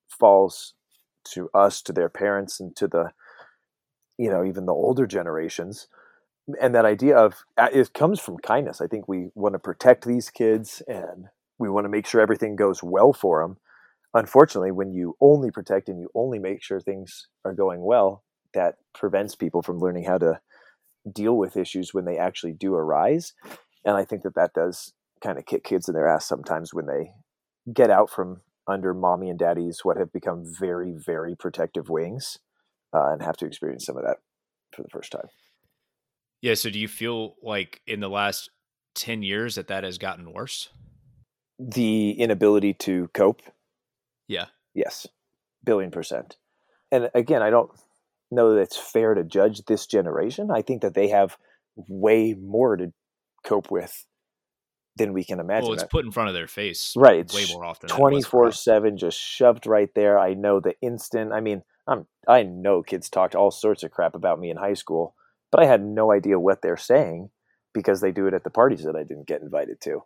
[0.09, 0.75] falls
[1.33, 3.13] to us, to their parents, and to the,
[4.19, 5.89] you know, even the older generations
[6.61, 8.81] and that idea of it comes from kindness.
[8.81, 12.57] I think we want to protect these kids and we want to make sure everything
[12.57, 13.57] goes well for them.
[14.13, 18.77] Unfortunately, when you only protect and you only make sure things are going well, that
[18.93, 20.41] prevents people from learning how to
[21.11, 23.35] deal with issues when they actually do arise.
[23.85, 26.87] And I think that that does kind of kick kids in their ass sometimes when
[26.87, 27.13] they
[27.73, 32.39] get out from under mommy and daddy's what have become very, very protective wings
[32.95, 34.19] uh, and have to experience some of that
[34.75, 35.29] for the first time.
[36.41, 36.55] Yeah.
[36.55, 38.51] So do you feel like in the last
[38.97, 40.69] 10 years that that has gotten worse?
[41.59, 43.43] The inability to cope.
[44.29, 44.47] Yeah.
[44.75, 45.07] Yes.
[45.65, 46.37] Billion percent.
[46.91, 47.71] And again, I don't
[48.35, 50.51] know that it's fair to judge this generation.
[50.51, 51.37] I think that they have
[51.77, 52.93] way more to
[53.45, 54.07] cope with
[54.97, 55.69] than we can imagine.
[55.69, 57.21] Well, it's put in front of their face, right?
[57.21, 57.89] It's way more often.
[57.89, 60.19] Twenty four seven, just shoved right there.
[60.19, 61.33] I know the instant.
[61.33, 64.75] I mean, I'm I know kids talked all sorts of crap about me in high
[64.75, 65.15] school,
[65.51, 67.31] but I had no idea what they're saying
[67.73, 70.03] because they do it at the parties that I didn't get invited to.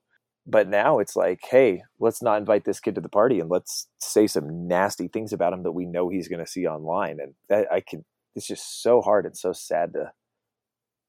[0.50, 3.86] But now it's like, hey, let's not invite this kid to the party and let's
[4.00, 7.18] say some nasty things about him that we know he's going to see online.
[7.20, 10.12] And that I can, it's just so hard and so sad to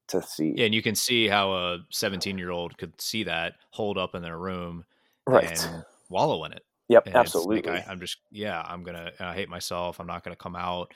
[0.09, 0.53] to see.
[0.57, 4.15] Yeah, and you can see how a 17 year old could see that hold up
[4.15, 4.85] in their room,
[5.27, 6.63] right, and wallow in it.
[6.89, 7.71] Yep, and absolutely.
[7.71, 9.99] Like I, am just yeah, I'm gonna I hate myself.
[9.99, 10.93] I'm not gonna come out,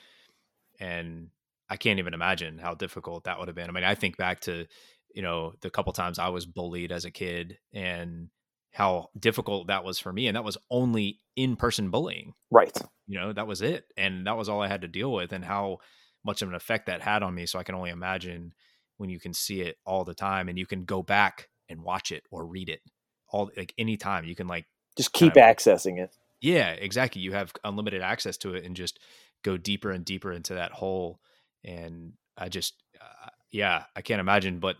[0.80, 1.30] and
[1.70, 3.70] I can't even imagine how difficult that would have been.
[3.70, 4.66] I mean, I think back to
[5.14, 8.30] you know the couple times I was bullied as a kid and
[8.72, 12.34] how difficult that was for me, and that was only in person bullying.
[12.50, 12.76] Right.
[13.08, 15.46] You know that was it, and that was all I had to deal with, and
[15.46, 15.78] how
[16.26, 17.46] much of an effect that had on me.
[17.46, 18.54] So I can only imagine
[18.98, 22.12] when you can see it all the time and you can go back and watch
[22.12, 22.82] it or read it
[23.30, 26.16] all like anytime you can like just keep kind of, accessing it.
[26.42, 27.22] Yeah exactly.
[27.22, 29.00] You have unlimited access to it and just
[29.44, 31.20] go deeper and deeper into that hole
[31.66, 34.78] and i just uh, yeah i can't imagine but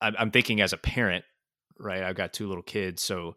[0.00, 1.24] I'm, I'm thinking as a parent
[1.78, 3.34] right i've got two little kids so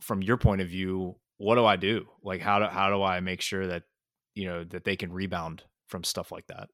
[0.00, 2.06] from your point of view what do i do?
[2.22, 3.84] Like how do how do i make sure that
[4.34, 6.68] you know that they can rebound from stuff like that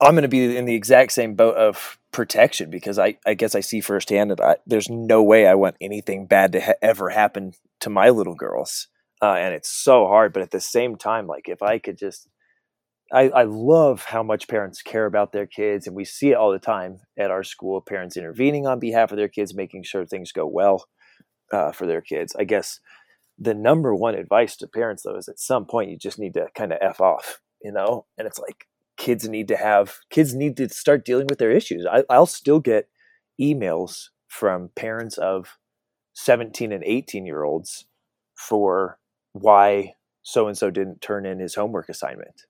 [0.00, 3.54] I'm going to be in the exact same boat of protection because I, I guess
[3.54, 7.10] I see firsthand that I, there's no way I want anything bad to ha- ever
[7.10, 8.88] happen to my little girls.
[9.20, 10.32] Uh, and it's so hard.
[10.32, 12.28] But at the same time, like if I could just,
[13.12, 15.86] I, I love how much parents care about their kids.
[15.86, 19.18] And we see it all the time at our school parents intervening on behalf of
[19.18, 20.86] their kids, making sure things go well
[21.52, 22.34] uh, for their kids.
[22.38, 22.80] I guess
[23.40, 26.46] the number one advice to parents, though, is at some point you just need to
[26.54, 28.06] kind of F off, you know?
[28.18, 28.66] And it's like,
[29.00, 31.86] kids need to have kids need to start dealing with their issues.
[31.90, 32.90] I, i'll still get
[33.40, 35.56] emails from parents of
[36.12, 37.86] 17 and 18 year olds
[38.34, 38.98] for
[39.32, 42.42] why so and so didn't turn in his homework assignment.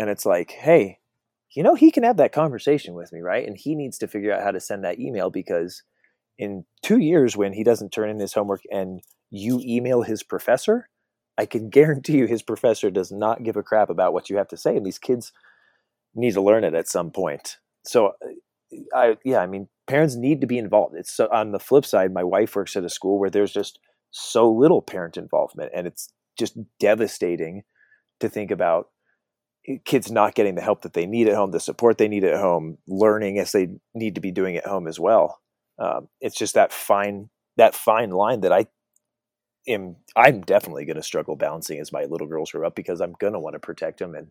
[0.00, 0.98] And it's like hey
[1.54, 3.46] you know he can have that conversation with me right?
[3.46, 5.84] And he needs to figure out how to send that email because
[6.38, 10.88] in two years when he doesn't turn in his homework and you email his professor
[11.36, 14.48] i can guarantee you his professor does not give a crap about what you have
[14.48, 15.32] to say and these kids
[16.14, 17.58] need to learn it at some point.
[17.84, 18.12] So,
[18.94, 20.94] I yeah, I mean, parents need to be involved.
[20.96, 23.78] It's so on the flip side, my wife works at a school where there's just
[24.10, 27.62] so little parent involvement, and it's just devastating
[28.20, 28.88] to think about
[29.84, 32.40] kids not getting the help that they need at home, the support they need at
[32.40, 35.40] home, learning as they need to be doing at home as well.
[35.78, 38.66] Um, it's just that fine that fine line that I
[39.68, 39.96] am.
[40.16, 43.34] I'm definitely going to struggle balancing as my little girls grow up because I'm going
[43.34, 44.30] to want to protect them and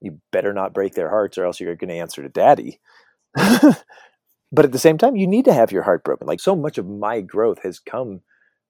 [0.00, 2.80] you better not break their hearts or else you're going to answer to daddy.
[3.34, 6.26] but at the same time, you need to have your heart broken.
[6.26, 8.22] Like so much of my growth has come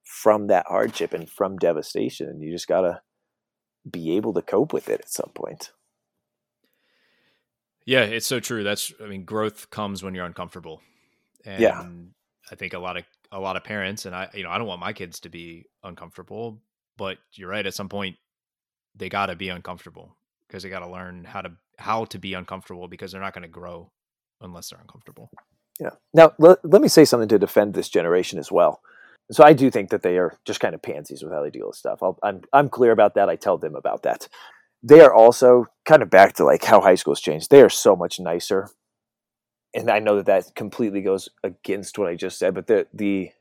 [0.03, 2.27] from that hardship and from devastation.
[2.27, 3.01] And you just got to
[3.89, 5.71] be able to cope with it at some point.
[7.85, 8.63] Yeah, it's so true.
[8.63, 10.81] That's, I mean, growth comes when you're uncomfortable.
[11.45, 11.83] And yeah.
[12.51, 14.67] I think a lot of, a lot of parents, and I, you know, I don't
[14.67, 16.61] want my kids to be uncomfortable,
[16.97, 17.65] but you're right.
[17.65, 18.17] At some point,
[18.95, 20.15] they got to be uncomfortable
[20.47, 23.41] because they got to learn how to how to be uncomfortable because they're not going
[23.43, 23.91] to grow
[24.41, 25.29] unless they're uncomfortable.
[25.79, 25.91] Yeah.
[26.13, 28.81] Now let, let me say something to defend this generation as well.
[29.31, 31.67] So I do think that they are just kind of pansies with how they deal
[31.67, 32.03] with stuff.
[32.03, 33.29] i I'm, I'm clear about that.
[33.29, 34.27] I tell them about that.
[34.83, 37.49] They are also kind of back to like how high school's changed.
[37.49, 38.69] They are so much nicer,
[39.73, 42.53] and I know that that completely goes against what I just said.
[42.53, 43.31] But the the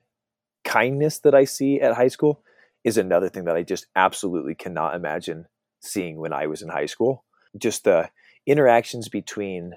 [0.64, 2.42] kindness that I see at high school
[2.84, 5.46] is another thing that I just absolutely cannot imagine
[5.80, 7.24] seeing when I was in high school.
[7.58, 8.10] Just the
[8.46, 9.74] interactions between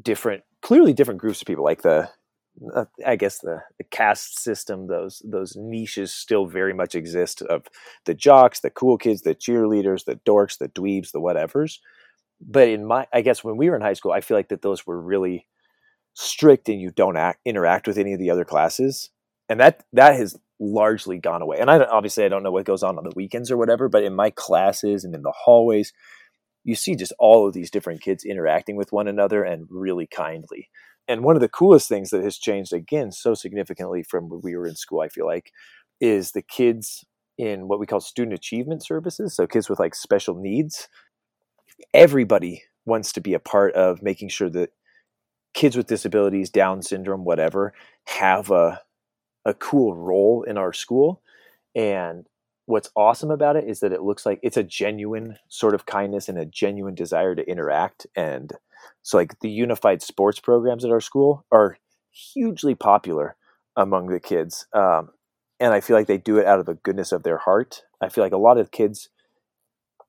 [0.00, 2.08] different, clearly different groups of people, like the,
[2.74, 7.66] uh, I guess the, the caste system, those those niches still very much exist of
[8.04, 11.78] the jocks, the cool kids, the cheerleaders, the dorks, the dweebs, the whatevers.
[12.40, 14.62] But in my, I guess when we were in high school, I feel like that
[14.62, 15.46] those were really
[16.14, 19.10] strict, and you don't act, interact with any of the other classes,
[19.48, 21.58] and that that has largely gone away.
[21.58, 24.04] And I obviously I don't know what goes on on the weekends or whatever, but
[24.04, 25.92] in my classes and in the hallways,
[26.64, 30.68] you see just all of these different kids interacting with one another and really kindly.
[31.08, 34.54] And one of the coolest things that has changed again so significantly from when we
[34.54, 35.50] were in school, I feel like,
[36.00, 37.04] is the kids
[37.38, 39.34] in what we call student achievement services.
[39.34, 40.88] So kids with like special needs.
[41.94, 44.72] Everybody wants to be a part of making sure that
[45.54, 47.72] kids with disabilities, Down syndrome, whatever,
[48.06, 48.80] have a
[49.44, 51.22] a cool role in our school.
[51.74, 52.26] And
[52.66, 56.28] what's awesome about it is that it looks like it's a genuine sort of kindness
[56.28, 58.06] and a genuine desire to interact.
[58.14, 58.52] And
[59.02, 61.78] so, like the unified sports programs at our school are
[62.10, 63.36] hugely popular
[63.76, 64.66] among the kids.
[64.72, 65.10] Um,
[65.58, 67.82] and I feel like they do it out of the goodness of their heart.
[68.00, 69.10] I feel like a lot of kids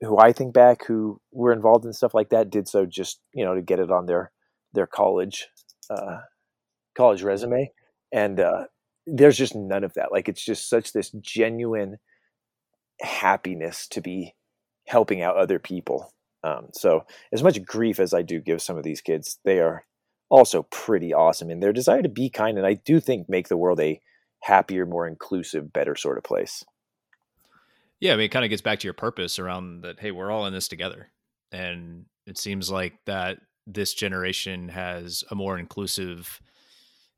[0.02, 3.46] who I think back who were involved in stuff like that did so just you
[3.46, 4.32] know to get it on their
[4.74, 5.48] their college
[5.90, 6.20] uh,
[6.96, 7.72] college resume,
[8.12, 8.66] and uh,
[9.06, 10.12] there's just none of that.
[10.12, 11.98] Like it's just such this genuine
[13.02, 14.36] happiness to be
[14.88, 16.14] helping out other people.
[16.44, 19.86] Um, so as much grief as I do give some of these kids, they are
[20.30, 23.58] also pretty awesome in their desire to be kind, and I do think make the
[23.58, 24.02] world a
[24.42, 26.64] happier, more inclusive, better sort of place.
[28.02, 30.00] Yeah, I mean, it kind of gets back to your purpose around that.
[30.00, 31.08] Hey, we're all in this together,
[31.54, 36.42] and it seems like that this generation has a more inclusive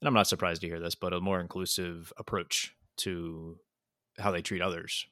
[0.04, 3.58] and I'm not surprised to hear this, but a more inclusive approach to
[4.20, 5.08] how they treat others.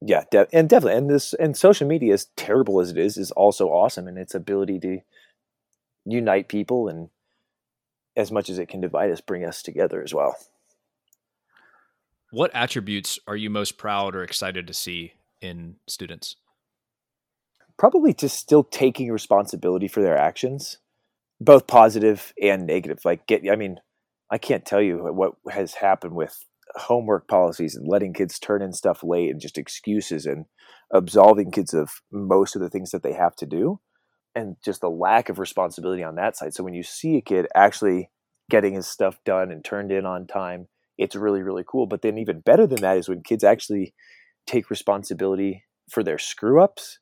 [0.00, 3.32] Yeah, de- and definitely, and this and social media, as terrible as it is, is
[3.32, 5.00] also awesome in its ability to
[6.04, 7.08] unite people and,
[8.16, 10.36] as much as it can divide us, bring us together as well.
[12.30, 16.36] What attributes are you most proud or excited to see in students?
[17.78, 20.78] Probably just still taking responsibility for their actions,
[21.40, 22.98] both positive and negative.
[23.04, 23.78] Like get, I mean,
[24.30, 28.74] I can't tell you what has happened with homework policies and letting kids turn in
[28.74, 30.44] stuff late and just excuses and
[30.92, 33.80] absolving kids of most of the things that they have to do
[34.34, 36.52] and just the lack of responsibility on that side.
[36.52, 38.10] So when you see a kid actually
[38.50, 41.86] getting his stuff done and turned in on time, it's really really cool.
[41.86, 43.94] But then even better than that is when kids actually
[44.46, 46.98] take responsibility for their screw ups.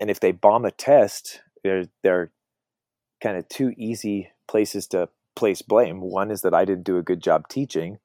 [0.00, 2.30] And if they bomb a test, they're they're
[3.22, 6.00] kind of two easy places to place blame.
[6.00, 7.98] One is that I didn't do a good job teaching,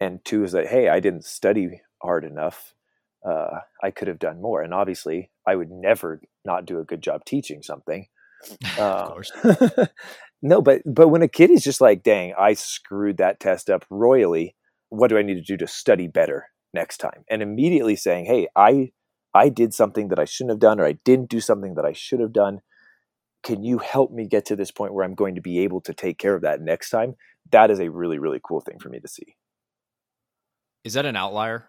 [0.00, 2.74] and two is that hey, I didn't study hard enough.
[3.26, 7.02] Uh, I could have done more, and obviously, I would never not do a good
[7.02, 8.06] job teaching something.
[8.78, 9.32] Uh, of course.
[10.42, 13.84] no, but but when a kid is just like, "Dang, I screwed that test up
[13.90, 14.54] royally.
[14.88, 18.48] What do I need to do to study better next time?" and immediately saying, "Hey,
[18.56, 18.92] I
[19.34, 21.92] I did something that I shouldn't have done, or I didn't do something that I
[21.92, 22.60] should have done."
[23.46, 25.94] can you help me get to this point where I'm going to be able to
[25.94, 27.14] take care of that next time?
[27.52, 29.36] That is a really, really cool thing for me to see.
[30.82, 31.64] Is that an outlier,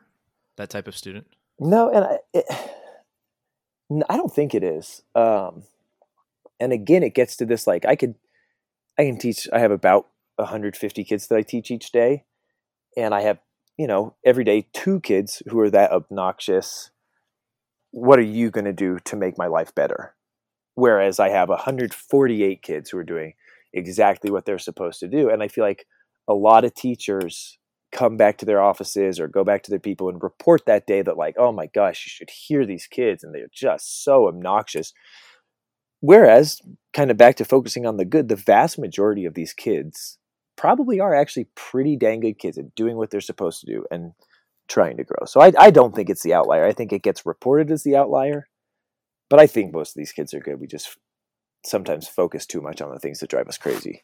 [0.55, 1.27] that type of student?
[1.59, 2.45] No, and I, it,
[4.09, 5.03] I don't think it is.
[5.13, 5.65] Um,
[6.59, 8.15] and again, it gets to this like I could,
[8.97, 9.47] I can teach.
[9.53, 10.07] I have about
[10.37, 12.25] 150 kids that I teach each day,
[12.97, 13.39] and I have
[13.77, 16.91] you know every day two kids who are that obnoxious.
[17.91, 20.15] What are you going to do to make my life better?
[20.75, 23.33] Whereas I have 148 kids who are doing
[23.73, 25.29] exactly what they're supposed to do.
[25.29, 25.85] And I feel like
[26.27, 27.57] a lot of teachers
[27.91, 31.01] come back to their offices or go back to their people and report that day
[31.01, 34.93] that, like, oh my gosh, you should hear these kids and they're just so obnoxious.
[35.99, 36.61] Whereas,
[36.93, 40.17] kind of back to focusing on the good, the vast majority of these kids
[40.55, 44.13] probably are actually pretty dang good kids at doing what they're supposed to do and
[44.67, 45.25] trying to grow.
[45.25, 46.65] So I, I don't think it's the outlier.
[46.65, 48.47] I think it gets reported as the outlier.
[49.29, 50.59] But I think most of these kids are good.
[50.59, 50.97] We just
[51.65, 54.03] sometimes focus too much on the things that drive us crazy.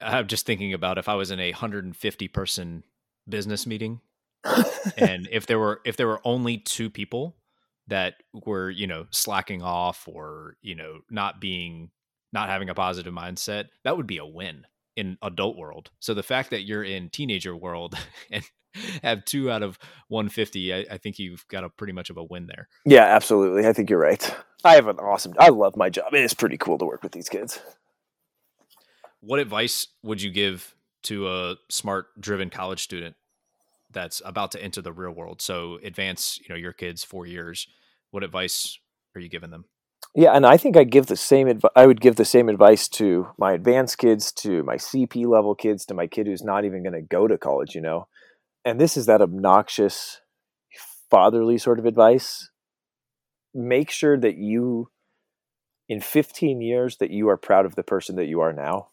[0.00, 2.84] I'm just thinking about if I was in a 150 person
[3.28, 4.00] business meeting
[4.96, 7.36] and if there were if there were only two people
[7.88, 8.14] that
[8.46, 11.90] were, you know, slacking off or, you know, not being
[12.32, 15.90] not having a positive mindset, that would be a win in adult world.
[16.00, 17.94] So the fact that you're in teenager world
[18.30, 18.44] and
[19.02, 22.24] have two out of 150, I, I, think you've got a pretty much of a
[22.24, 22.68] win there.
[22.84, 23.66] Yeah, absolutely.
[23.66, 24.34] I think you're right.
[24.64, 25.34] I have an awesome.
[25.38, 26.12] I love my job.
[26.14, 27.60] It is pretty cool to work with these kids.
[29.20, 33.16] What advice would you give to a smart, driven college student
[33.90, 35.40] that's about to enter the real world?
[35.40, 37.68] So advance, you know, your kids four years.
[38.10, 38.78] What advice
[39.14, 39.64] are you giving them?
[40.14, 41.48] Yeah, and I think I give the same.
[41.48, 45.54] Adv- I would give the same advice to my advanced kids, to my CP level
[45.54, 47.74] kids, to my kid who's not even going to go to college.
[47.74, 48.08] You know,
[48.64, 50.20] and this is that obnoxious
[51.10, 52.50] fatherly sort of advice
[53.54, 54.90] make sure that you
[55.88, 58.88] in 15 years that you are proud of the person that you are now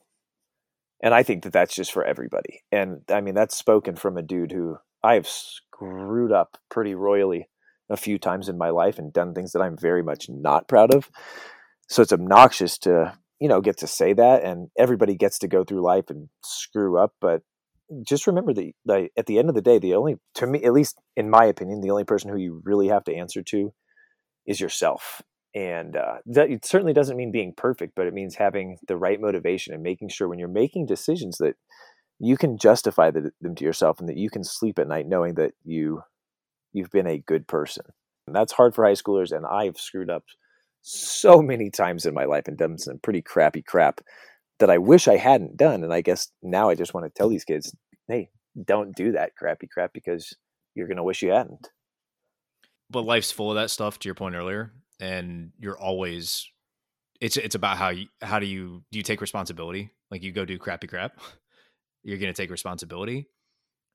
[1.03, 4.22] and i think that that's just for everybody and i mean that's spoken from a
[4.22, 7.49] dude who i have screwed up pretty royally
[7.89, 10.93] a few times in my life and done things that I'm very much not proud
[10.93, 11.09] of.
[11.88, 15.63] So it's obnoxious to, you know, get to say that and everybody gets to go
[15.63, 17.41] through life and screw up, but
[18.07, 20.73] just remember that like, at the end of the day, the only to me at
[20.73, 23.73] least in my opinion, the only person who you really have to answer to
[24.47, 25.21] is yourself.
[25.53, 29.21] And uh, that it certainly doesn't mean being perfect, but it means having the right
[29.21, 31.55] motivation and making sure when you're making decisions that
[32.19, 35.36] you can justify the, them to yourself and that you can sleep at night knowing
[35.36, 36.01] that you
[36.76, 37.86] you've been a good person.
[38.28, 40.23] And that's hard for high schoolers, and I've screwed up
[40.82, 44.01] so many times in my life and done some pretty crappy crap
[44.59, 45.84] that I wish I hadn't done.
[45.84, 47.76] And I guess now I just want to tell these kids,
[48.07, 48.30] hey,
[48.63, 50.34] don't do that crappy crap because
[50.76, 51.69] you're going to wish you hadn't.
[52.89, 54.73] But life's full of that stuff to your point earlier.
[54.99, 56.47] And you're always,
[57.19, 59.89] it's, it's about how you, how do you, do you take responsibility?
[60.11, 61.19] Like you go do crappy crap.
[62.03, 63.28] You're going to take responsibility.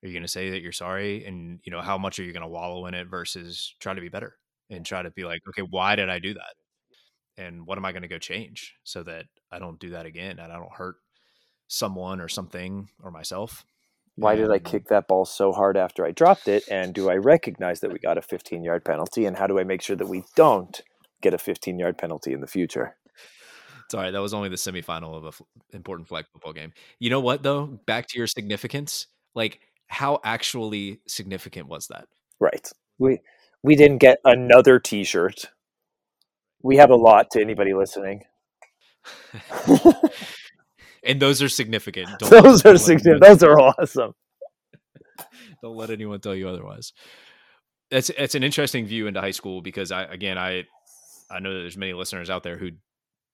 [0.03, 1.25] Are you going to say that you're sorry?
[1.25, 4.01] And, you know, how much are you going to wallow in it versus try to
[4.01, 4.37] be better
[4.69, 6.55] and try to be like, okay, why did I do that?
[7.37, 10.39] And what am I going to go change so that I don't do that again
[10.39, 10.95] and I don't hurt
[11.67, 13.63] someone or something or myself?
[14.15, 16.63] Why did I kick that ball so hard after I dropped it?
[16.69, 19.25] And do I recognize that we got a 15 yard penalty?
[19.25, 20.81] And how do I make sure that we don't
[21.21, 22.97] get a 15 yard penalty in the future?
[23.89, 25.41] Sorry, that was only the semifinal of an f-
[25.71, 26.71] important flag football game.
[26.99, 27.65] You know what, though?
[27.85, 29.07] Back to your significance.
[29.33, 29.59] Like,
[29.91, 32.07] how actually significant was that?
[32.39, 32.71] Right.
[32.97, 33.19] We
[33.61, 35.47] we didn't get another T-shirt.
[36.63, 38.23] We have a lot to anybody listening.
[41.03, 42.07] and those are significant.
[42.19, 43.21] Don't those are significant.
[43.21, 44.13] Those are awesome.
[45.61, 46.93] Don't let anyone tell you otherwise.
[47.89, 50.63] That's it's an interesting view into high school because I again I
[51.29, 52.71] I know that there's many listeners out there who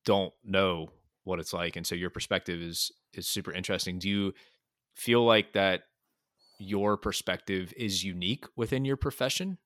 [0.06, 0.90] don't know
[1.24, 4.00] what it's like, and so your perspective is is super interesting.
[4.00, 4.34] Do you
[4.96, 5.84] feel like that
[6.60, 9.58] your perspective is unique within your profession?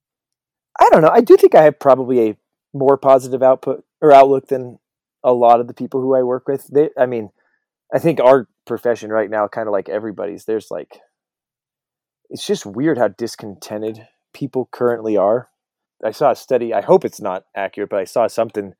[0.79, 1.11] I don't know.
[1.11, 2.37] I do think I have probably a
[2.73, 4.79] more positive output or outlook than
[5.23, 6.67] a lot of the people who I work with.
[6.67, 7.29] They, I mean,
[7.93, 10.99] I think our profession right now, kind of like everybody's, there's like,
[12.29, 15.49] it's just weird how discontented people currently are.
[16.03, 18.73] I saw a study, I hope it's not accurate, but I saw something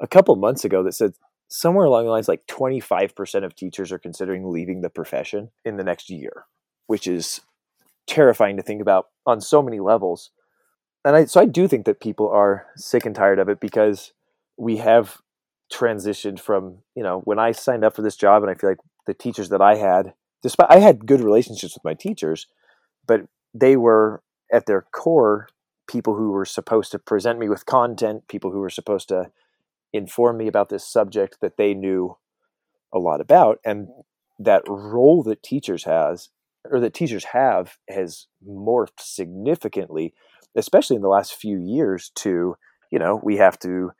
[0.00, 1.14] a couple months ago that said
[1.48, 5.84] somewhere along the lines like 25% of teachers are considering leaving the profession in the
[5.84, 6.44] next year,
[6.86, 7.40] which is
[8.06, 10.30] terrifying to think about on so many levels.
[11.04, 14.12] And I so I do think that people are sick and tired of it because
[14.56, 15.18] we have
[15.72, 18.78] transitioned from you know when I signed up for this job and I feel like
[19.06, 20.12] the teachers that I had
[20.42, 22.46] despite I had good relationships with my teachers
[23.06, 23.22] but
[23.54, 24.22] they were
[24.52, 25.48] at their core
[25.86, 29.30] people who were supposed to present me with content people who were supposed to
[29.92, 32.16] inform me about this subject that they knew
[32.92, 33.58] a lot about.
[33.64, 33.88] And
[34.38, 36.30] that role that teachers has
[36.70, 40.14] or that teachers have has morphed significantly
[40.56, 42.56] especially in the last few years, to,
[42.90, 43.90] you know, we have to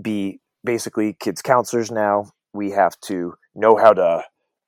[0.00, 2.30] be basically kids counselors now.
[2.52, 4.24] We have to know how to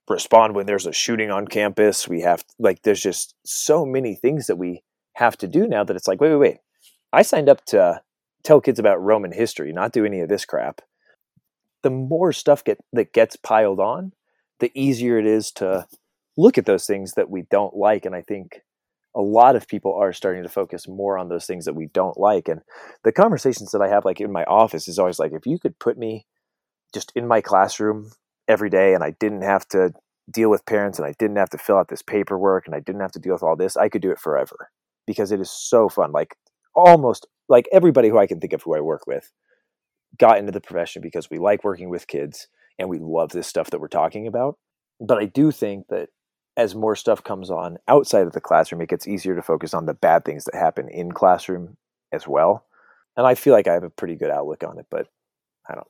[0.09, 2.07] respond when there's a shooting on campus.
[2.07, 5.95] We have, like, there's just so many things that we have to do now that
[5.95, 6.57] it's like, wait, wait, wait.
[7.11, 8.01] I signed up to
[8.43, 10.81] tell kids about Roman history, not do any of this crap.
[11.83, 14.13] The more stuff get that gets piled on,
[14.59, 15.85] the easier it is to
[16.37, 18.05] look at those things that we don't like.
[18.05, 18.61] And I think
[19.15, 22.17] a lot of people are starting to focus more on those things that we don't
[22.17, 22.47] like.
[22.47, 22.61] And
[23.03, 25.77] the conversations that I have, like in my office, is always like, if you could
[25.79, 26.25] put me
[26.93, 28.11] just in my classroom
[28.47, 29.93] every day and I didn't have to
[30.31, 33.01] deal with parents and I didn't have to fill out this paperwork and I didn't
[33.01, 34.69] have to deal with all this, I could do it forever
[35.05, 36.11] because it is so fun.
[36.11, 36.35] Like
[36.75, 39.31] almost like everybody who I can think of who I work with
[40.17, 42.47] got into the profession because we like working with kids
[42.79, 44.57] and we love this stuff that we're talking about.
[44.99, 46.09] But I do think that
[46.55, 49.85] as more stuff comes on outside of the classroom, it gets easier to focus on
[49.85, 51.77] the bad things that happen in classroom
[52.11, 52.65] as well.
[53.17, 55.07] And I feel like I have a pretty good outlook on it, but
[55.69, 55.87] I don't.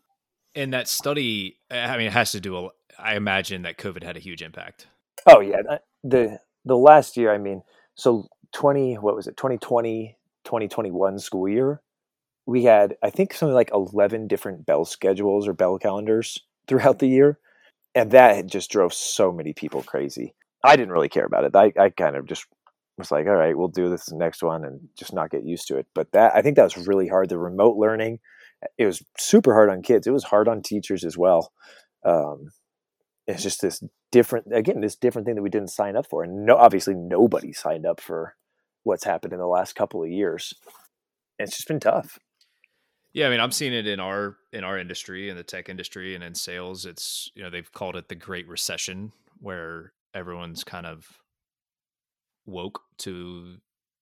[0.55, 2.69] And that study, I mean, it has to do.
[2.97, 4.87] I imagine that COVID had a huge impact.
[5.25, 5.61] Oh yeah,
[6.03, 7.33] the the last year.
[7.33, 7.63] I mean,
[7.95, 8.95] so twenty.
[8.95, 9.37] What was it?
[9.37, 11.81] 2020, 2021 school year.
[12.45, 17.07] We had, I think, something like eleven different bell schedules or bell calendars throughout the
[17.07, 17.39] year,
[17.95, 20.35] and that just drove so many people crazy.
[20.63, 21.55] I didn't really care about it.
[21.55, 22.45] I, I kind of just
[22.97, 25.77] was like, all right, we'll do this next one and just not get used to
[25.77, 25.87] it.
[25.93, 27.29] But that I think that was really hard.
[27.29, 28.19] The remote learning,
[28.77, 30.07] it was super hard on kids.
[30.07, 31.51] It was hard on teachers as well.
[32.05, 32.49] Um,
[33.27, 36.45] it's just this different, again, this different thing that we didn't sign up for, and
[36.45, 38.35] no, obviously nobody signed up for
[38.83, 40.53] what's happened in the last couple of years.
[41.39, 42.19] And it's just been tough.
[43.13, 46.15] Yeah, I mean, I'm seeing it in our in our industry, in the tech industry,
[46.15, 46.85] and in sales.
[46.85, 51.05] It's you know they've called it the Great Recession, where everyone's kind of
[52.45, 53.55] woke to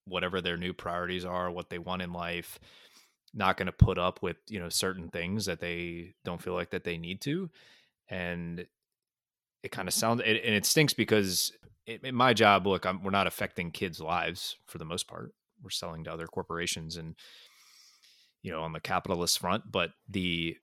[0.05, 2.59] whatever their new priorities are, what they want in life,
[3.34, 6.72] not going to put up with, you know, certain things that they don't feel like
[6.72, 7.49] that they need to.
[8.09, 8.66] And
[9.64, 9.99] it kind of mm-hmm.
[9.99, 11.51] sounds, and it stinks because
[11.86, 15.34] in my job, look, I'm, we're not affecting kids' lives for the most part.
[15.64, 17.16] We're selling to other corporations and,
[18.41, 20.57] you know, on the capitalist front, but the,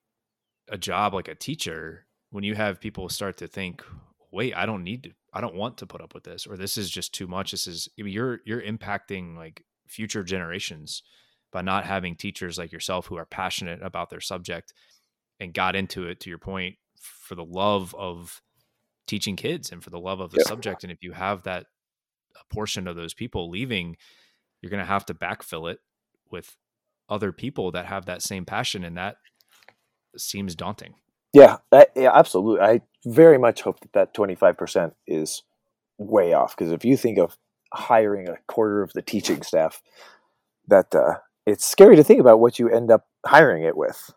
[0.68, 3.82] a job like a teacher, when you have people start to think,
[4.30, 6.76] wait, I don't need to, I don't want to put up with this, or this
[6.76, 7.50] is just too much.
[7.50, 11.02] This is, I mean, you're, you're impacting like future generations
[11.52, 14.72] by not having teachers like yourself who are passionate about their subject
[15.40, 18.42] and got into it to your point for the love of
[19.06, 20.48] teaching kids and for the love of the yeah.
[20.48, 20.82] subject.
[20.82, 21.66] And if you have that
[22.36, 23.96] a portion of those people leaving,
[24.60, 25.78] you're going to have to backfill it
[26.30, 26.56] with
[27.08, 28.84] other people that have that same passion.
[28.84, 29.16] And that
[30.16, 30.94] seems daunting.
[31.32, 32.60] Yeah, that, yeah, absolutely.
[32.60, 35.42] I very much hope that that 25% is
[35.98, 36.56] way off.
[36.56, 37.36] Because if you think of
[37.72, 39.82] hiring a quarter of the teaching staff,
[40.68, 41.14] that uh,
[41.46, 44.12] it's scary to think about what you end up hiring it with.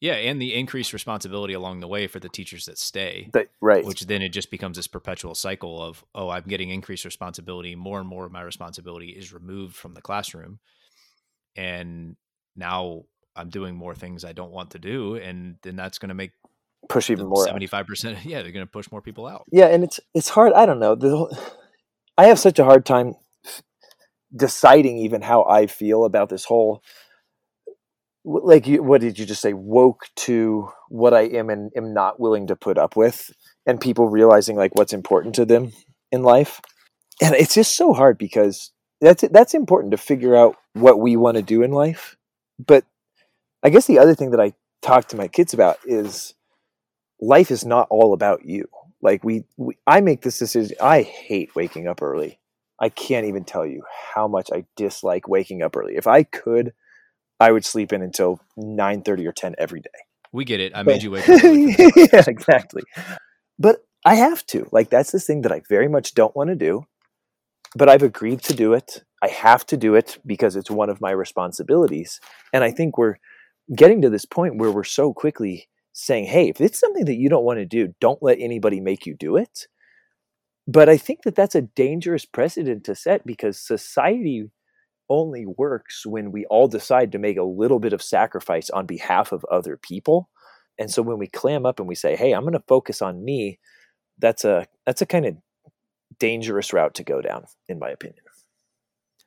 [0.00, 3.28] Yeah, and the increased responsibility along the way for the teachers that stay.
[3.30, 3.84] But, right.
[3.84, 7.74] Which then it just becomes this perpetual cycle of, oh, I'm getting increased responsibility.
[7.74, 10.58] More and more of my responsibility is removed from the classroom.
[11.54, 12.16] And
[12.56, 13.04] now
[13.36, 15.16] I'm doing more things I don't want to do.
[15.16, 16.32] And then that's going to make
[16.88, 18.18] push even more 75%.
[18.24, 19.44] Yeah, they're going to push more people out.
[19.52, 19.66] Yeah.
[19.66, 20.52] And it's, it's hard.
[20.52, 20.94] I don't know.
[20.94, 21.38] The,
[22.18, 23.14] I have such a hard time
[24.34, 26.82] deciding even how I feel about this whole
[28.24, 32.20] like you, what did you just say woke to what i am and am not
[32.20, 33.30] willing to put up with
[33.66, 35.72] and people realizing like what's important to them
[36.12, 36.60] in life
[37.22, 41.36] and it's just so hard because that's that's important to figure out what we want
[41.36, 42.16] to do in life
[42.64, 42.84] but
[43.62, 44.52] i guess the other thing that i
[44.82, 46.34] talk to my kids about is
[47.20, 48.66] life is not all about you
[49.02, 52.38] like we, we i make this decision i hate waking up early
[52.78, 53.82] i can't even tell you
[54.14, 56.72] how much i dislike waking up early if i could
[57.40, 59.88] I would sleep in until nine thirty or ten every day.
[60.30, 60.72] We get it.
[60.76, 61.42] I made you wake up.
[61.42, 62.82] yeah, exactly.
[63.58, 64.68] But I have to.
[64.70, 66.86] Like that's the thing that I very much don't want to do.
[67.74, 69.04] But I've agreed to do it.
[69.22, 72.20] I have to do it because it's one of my responsibilities.
[72.52, 73.16] And I think we're
[73.74, 77.28] getting to this point where we're so quickly saying, hey, if it's something that you
[77.28, 79.66] don't want to do, don't let anybody make you do it.
[80.66, 84.50] But I think that that's a dangerous precedent to set because society
[85.08, 89.32] only works when we all decide to make a little bit of sacrifice on behalf
[89.32, 90.30] of other people.
[90.78, 93.24] And so when we clam up and we say, "Hey, I'm going to focus on
[93.24, 93.58] me,"
[94.18, 95.36] that's a that's a kind of
[96.18, 98.22] dangerous route to go down in my opinion.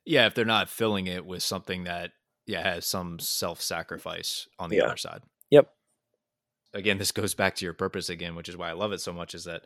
[0.05, 2.11] Yeah, if they're not filling it with something that
[2.47, 4.85] yeah has some self-sacrifice on the yeah.
[4.85, 5.21] other side.
[5.49, 5.69] Yep.
[6.73, 9.13] Again, this goes back to your purpose again, which is why I love it so
[9.13, 9.63] much is that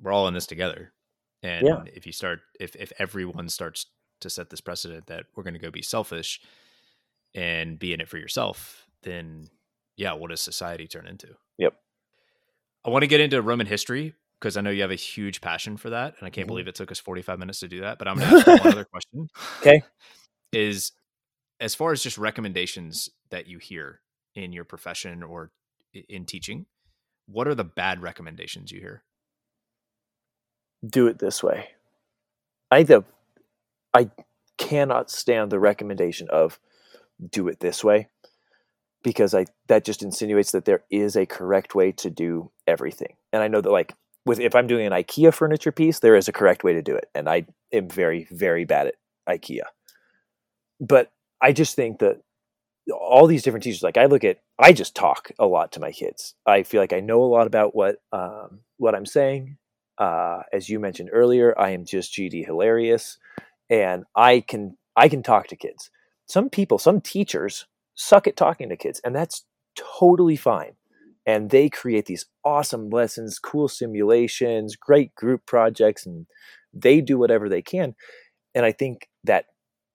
[0.00, 0.92] we're all in this together.
[1.42, 1.82] And yeah.
[1.86, 3.86] if you start if if everyone starts
[4.20, 6.40] to set this precedent that we're going to go be selfish
[7.34, 9.48] and be in it for yourself, then
[9.96, 11.28] yeah, what does society turn into?
[11.58, 11.74] Yep.
[12.84, 15.76] I want to get into Roman history because I know you have a huge passion
[15.76, 16.48] for that, and I can't mm-hmm.
[16.48, 17.98] believe it took us 45 minutes to do that.
[17.98, 19.28] But I'm going to ask one other question.
[19.60, 19.82] Okay.
[20.52, 20.92] Is
[21.60, 24.00] as far as just recommendations that you hear
[24.34, 25.50] in your profession or
[25.94, 26.66] in teaching,
[27.26, 29.02] what are the bad recommendations you hear?
[30.86, 31.70] Do it this way.
[32.70, 33.04] I the
[33.92, 34.10] I
[34.58, 36.58] cannot stand the recommendation of
[37.30, 38.08] do it this way
[39.02, 43.14] because I that just insinuates that there is a correct way to do everything.
[43.32, 43.94] And I know that like
[44.26, 46.94] with if I'm doing an IKEA furniture piece, there is a correct way to do
[46.94, 48.94] it, and I am very very bad at
[49.28, 49.62] IKEA.
[50.80, 51.10] But
[51.42, 52.20] I just think that
[52.92, 55.90] all these different teachers, like I look at, I just talk a lot to my
[55.90, 56.34] kids.
[56.44, 59.56] I feel like I know a lot about what um, what I'm saying.
[59.96, 63.18] Uh, as you mentioned earlier, I am just GD hilarious
[63.70, 65.90] and I can I can talk to kids.
[66.26, 69.44] Some people, some teachers suck at talking to kids, and that's
[69.76, 70.72] totally fine.
[71.26, 76.26] And they create these awesome lessons, cool simulations, great group projects, and
[76.72, 77.94] they do whatever they can.
[78.54, 79.46] And I think that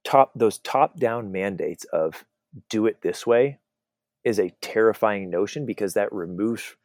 [0.03, 2.25] top those top down mandates of
[2.69, 3.59] do it this way
[4.25, 6.75] is a terrifying notion because that removes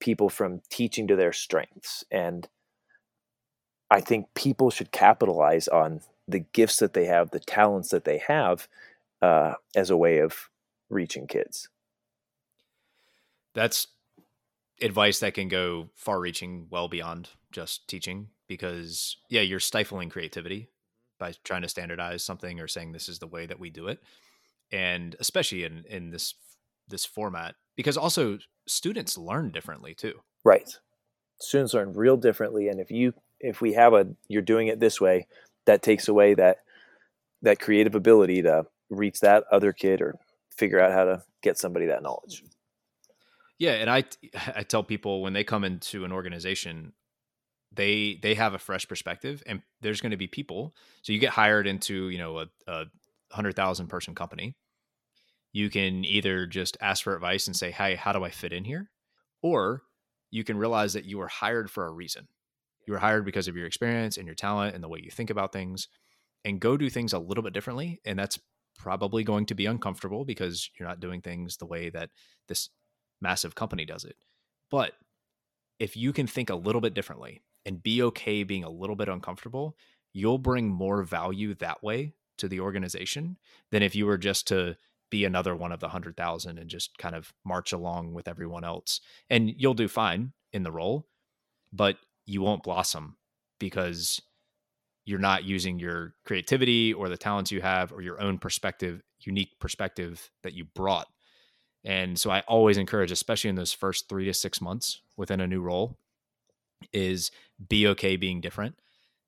[0.00, 2.48] people from teaching to their strengths and
[3.90, 8.18] I think people should capitalize on the gifts that they have, the talents that they
[8.26, 8.68] have,
[9.22, 10.50] uh, as a way of
[10.88, 11.68] reaching kids.
[13.54, 13.86] That's
[14.82, 20.68] advice that can go far reaching, well beyond just teaching, because, yeah, you're stifling creativity
[21.18, 24.02] by trying to standardize something or saying this is the way that we do it.
[24.70, 26.34] And especially in, in this
[26.88, 30.20] this format, because also students learn differently too.
[30.44, 30.78] Right.
[31.40, 32.68] Students learn real differently.
[32.68, 35.26] And if you if we have a you're doing it this way
[35.66, 36.58] that takes away that
[37.42, 40.14] that creative ability to reach that other kid or
[40.56, 42.42] figure out how to get somebody that knowledge.
[43.58, 44.04] Yeah, and I
[44.54, 46.92] I tell people when they come into an organization,
[47.72, 50.74] they they have a fresh perspective, and there's going to be people.
[51.02, 52.84] So you get hired into you know a, a
[53.32, 54.54] hundred thousand person company.
[55.56, 58.64] You can either just ask for advice and say, "Hey, how do I fit in
[58.64, 58.90] here?"
[59.40, 59.84] or
[60.30, 62.28] you can realize that you were hired for a reason.
[62.86, 65.30] You were hired because of your experience and your talent and the way you think
[65.30, 65.88] about things,
[66.44, 68.02] and go do things a little bit differently.
[68.04, 68.38] And that's
[68.76, 72.10] probably going to be uncomfortable because you're not doing things the way that
[72.48, 72.68] this
[73.22, 74.16] massive company does it.
[74.70, 74.92] But
[75.78, 79.08] if you can think a little bit differently and be okay being a little bit
[79.08, 79.76] uncomfortable,
[80.12, 83.38] you'll bring more value that way to the organization
[83.70, 84.76] than if you were just to
[85.10, 89.00] be another one of the 100,000 and just kind of march along with everyone else.
[89.30, 91.06] And you'll do fine in the role,
[91.72, 93.16] but you won't blossom
[93.58, 94.20] because
[95.04, 99.58] you're not using your creativity or the talents you have or your own perspective, unique
[99.60, 101.06] perspective that you brought.
[101.84, 105.46] And so I always encourage, especially in those first three to six months within a
[105.46, 105.96] new role,
[106.92, 107.30] is
[107.68, 108.76] be okay being different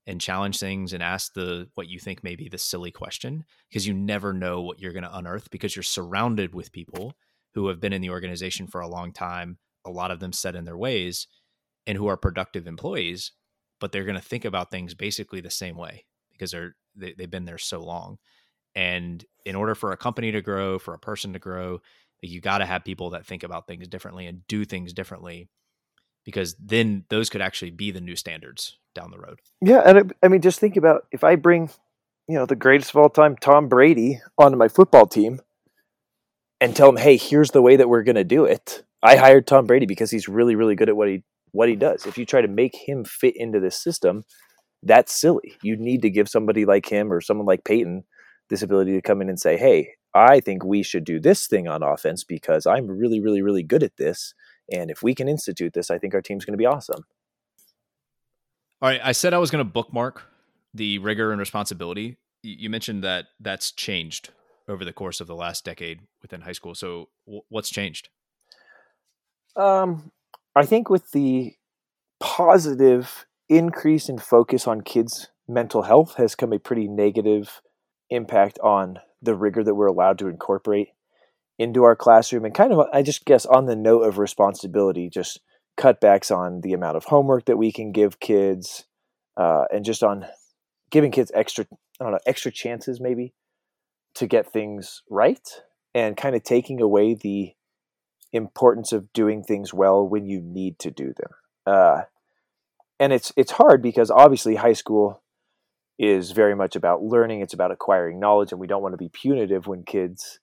[0.08, 3.86] and challenge things and ask the what you think may be the silly question because
[3.86, 7.12] you never know what you're going to unearth because you're surrounded with people
[7.54, 10.56] who have been in the organization for a long time, a lot of them set
[10.56, 11.28] in their ways
[11.86, 13.32] and who are productive employees
[13.80, 17.30] but they're going to think about things basically the same way because they're they, they've
[17.30, 18.18] been there so long.
[18.74, 21.80] And in order for a company to grow for a person to grow
[22.20, 25.48] you got to have people that think about things differently and do things differently
[26.28, 30.28] because then those could actually be the new standards down the road yeah and i
[30.28, 31.70] mean just think about if i bring
[32.28, 35.40] you know the greatest of all time tom brady onto my football team
[36.60, 39.46] and tell him hey here's the way that we're going to do it i hired
[39.46, 41.22] tom brady because he's really really good at what he
[41.52, 42.06] what he does.
[42.06, 44.24] If you try to make him fit into this system,
[44.82, 45.56] that's silly.
[45.62, 48.04] You need to give somebody like him or someone like Peyton
[48.50, 51.68] this ability to come in and say, hey, I think we should do this thing
[51.68, 54.34] on offense because I'm really, really, really good at this.
[54.72, 57.04] And if we can institute this, I think our team's going to be awesome.
[58.80, 59.00] All right.
[59.02, 60.22] I said I was going to bookmark
[60.74, 62.18] the rigor and responsibility.
[62.42, 64.30] You mentioned that that's changed
[64.68, 66.74] over the course of the last decade within high school.
[66.74, 68.10] So, what's changed?
[69.56, 70.12] Um,
[70.54, 71.54] I think with the
[72.20, 77.60] positive increase in focus on kids' mental health has come a pretty negative
[78.10, 80.90] impact on the rigor that we're allowed to incorporate
[81.58, 85.40] into our classroom and kind of i just guess on the note of responsibility just
[85.78, 88.84] cutbacks on the amount of homework that we can give kids
[89.36, 90.26] uh, and just on
[90.90, 91.66] giving kids extra
[92.00, 93.32] i don't know extra chances maybe
[94.14, 95.62] to get things right
[95.94, 97.52] and kind of taking away the
[98.32, 101.30] importance of doing things well when you need to do them.
[101.66, 102.02] Uh,
[103.00, 105.22] and it's it's hard because obviously high school
[105.98, 107.40] is very much about learning.
[107.40, 110.40] It's about acquiring knowledge, and we don't want to be punitive when kids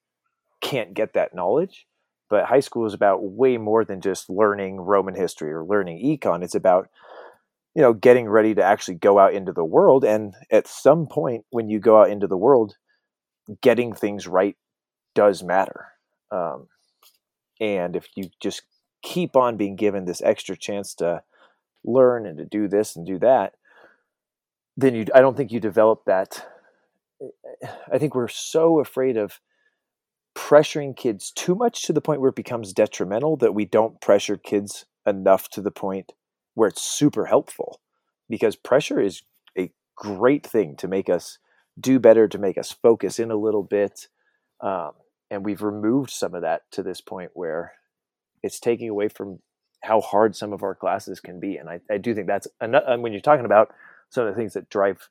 [0.65, 1.85] can't get that knowledge.
[2.27, 6.43] But high school is about way more than just learning Roman history or learning econ.
[6.43, 6.89] It's about
[7.75, 11.45] you know getting ready to actually go out into the world, and at some point
[11.51, 12.77] when you go out into the world,
[13.61, 14.57] getting things right
[15.13, 15.89] does matter.
[16.31, 16.67] Um,
[17.61, 18.63] and if you just
[19.03, 21.21] keep on being given this extra chance to
[21.83, 23.53] learn and to do this and do that,
[24.75, 26.43] then you I don't think you develop that.
[27.91, 29.39] I think we're so afraid of
[30.35, 34.37] pressuring kids too much to the point where it becomes detrimental that we don't pressure
[34.37, 36.13] kids enough to the point
[36.53, 37.79] where it's super helpful.
[38.29, 39.23] Because pressure is
[39.57, 41.37] a great thing to make us
[41.79, 44.07] do better to make us focus in a little bit
[44.61, 44.91] um,
[45.29, 47.73] and we've removed some of that to this point where
[48.43, 49.39] it's taking away from
[49.83, 52.97] how hard some of our classes can be and i, I do think that's another,
[52.99, 53.73] when you're talking about
[54.09, 55.09] some of the things that drive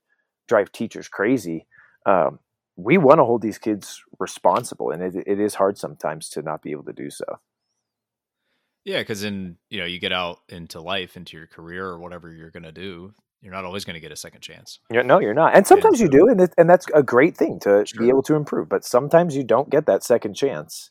[0.48, 1.66] drive teachers crazy
[2.06, 2.38] um,
[2.76, 6.62] we want to hold these kids responsible and it, it is hard sometimes to not
[6.62, 7.24] be able to do so
[8.84, 12.32] yeah because then you know you get out into life into your career or whatever
[12.32, 13.12] you're going to do
[13.44, 14.80] you're not always going to get a second chance.
[14.90, 15.54] You're, no, you're not.
[15.54, 18.02] And sometimes and, you do, and it, and that's a great thing to sure.
[18.02, 18.70] be able to improve.
[18.70, 20.90] But sometimes you don't get that second chance.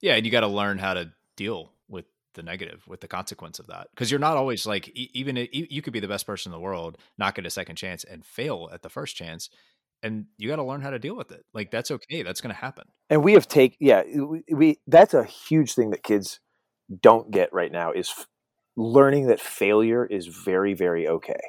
[0.00, 3.60] Yeah, and you got to learn how to deal with the negative, with the consequence
[3.60, 6.58] of that, because you're not always like even you could be the best person in
[6.58, 9.48] the world, not get a second chance, and fail at the first chance.
[10.02, 11.44] And you got to learn how to deal with it.
[11.52, 12.22] Like that's okay.
[12.22, 12.84] That's going to happen.
[13.10, 16.40] And we have take yeah we, we that's a huge thing that kids
[17.02, 18.26] don't get right now is
[18.76, 21.40] learning that failure is very, very okay.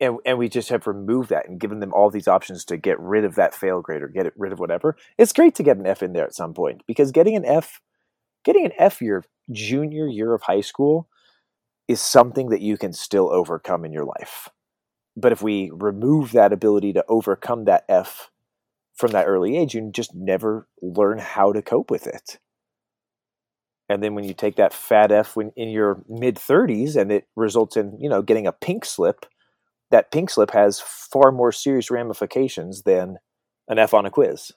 [0.00, 2.98] And, and we just have removed that and given them all these options to get
[2.98, 4.96] rid of that fail grade or get rid of whatever.
[5.16, 7.80] It's great to get an F in there at some point because getting an F,
[8.44, 11.08] getting an F your junior year of high school
[11.86, 14.48] is something that you can still overcome in your life.
[15.16, 18.30] But if we remove that ability to overcome that F
[18.94, 22.38] from that early age, you just never learn how to cope with it.
[23.88, 27.28] And then when you take that fat F when in your mid 30s and it
[27.36, 29.26] results in, you know, getting a pink slip,
[29.90, 33.18] that pink slip has far more serious ramifications than
[33.68, 34.52] an F on a quiz.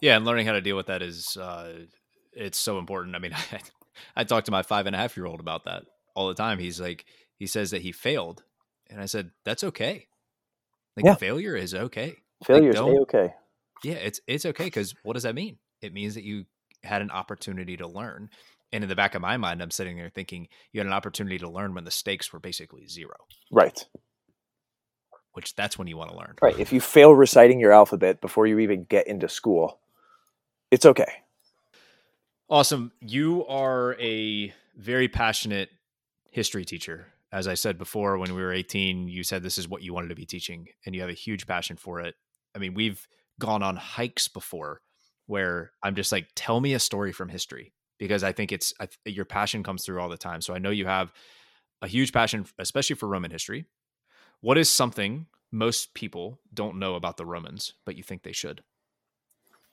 [0.00, 1.84] Yeah, and learning how to deal with that is uh,
[2.32, 3.14] it's so important.
[3.14, 3.60] I mean, I,
[4.16, 5.84] I talk to my five and a half year old about that
[6.14, 6.58] all the time.
[6.58, 7.04] He's like,
[7.36, 8.42] he says that he failed,
[8.90, 10.06] and I said that's okay.
[10.96, 11.14] Like Yeah.
[11.14, 12.16] failure is okay.
[12.44, 13.34] Failure is okay.
[13.84, 15.58] Yeah, it's it's okay because what does that mean?
[15.80, 16.44] It means that you
[16.84, 18.30] had an opportunity to learn.
[18.72, 21.38] And in the back of my mind, I'm sitting there thinking you had an opportunity
[21.38, 23.14] to learn when the stakes were basically zero,
[23.50, 23.86] Right.
[25.32, 26.36] which that's when you want to learn.
[26.40, 26.58] Right.
[26.58, 29.78] If you fail reciting your alphabet before you even get into school,
[30.70, 31.22] it's okay.
[32.48, 32.92] Awesome.
[33.00, 35.70] You are a very passionate
[36.30, 37.11] history teacher.
[37.32, 40.08] As I said before, when we were 18, you said this is what you wanted
[40.08, 42.14] to be teaching, and you have a huge passion for it.
[42.54, 43.06] I mean, we've
[43.40, 44.82] gone on hikes before
[45.26, 48.86] where I'm just like, tell me a story from history because I think it's I,
[48.86, 50.42] th- your passion comes through all the time.
[50.42, 51.12] So I know you have
[51.80, 53.66] a huge passion, especially for Roman history.
[54.40, 58.62] What is something most people don't know about the Romans, but you think they should?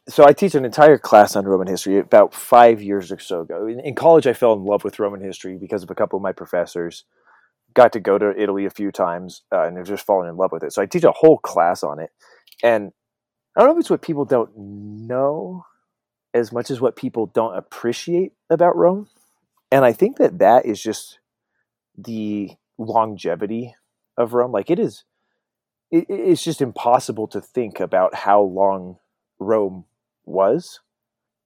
[0.10, 3.68] so I teach an entire class on Roman history about five years or so ago.
[3.68, 6.24] In, in college, I fell in love with Roman history because of a couple of
[6.24, 7.06] my professors.
[7.74, 10.52] Got to go to Italy a few times uh, and have just fallen in love
[10.52, 10.74] with it.
[10.74, 12.10] So I teach a whole class on it.
[12.64, 12.92] And
[13.56, 15.66] I don't know if it's what people don't know
[16.34, 19.08] as much as what people don't appreciate about Rome.
[19.72, 21.20] And I think that that is just
[21.98, 23.76] the longevity
[24.18, 24.52] of Rome.
[24.52, 25.04] Like it is,
[25.92, 28.98] it, it's just impossible to think about how long
[29.40, 29.86] Rome
[30.26, 30.80] was.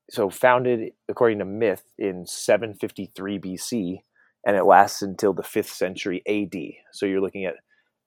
[0.10, 4.04] So founded according to myth in 753 BC,
[4.46, 6.56] and it lasts until the fifth century AD.
[6.91, 7.56] So you're looking at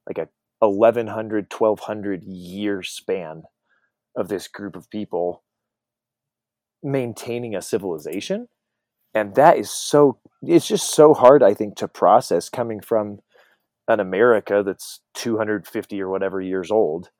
[0.06, 0.28] like a
[0.60, 3.42] 1100, 1200 year span
[4.16, 5.42] of this group of people
[6.82, 8.48] maintaining a civilization.
[9.14, 13.20] And that is so, it's just so hard, I think, to process coming from
[13.88, 17.10] an America that's 250 or whatever years old.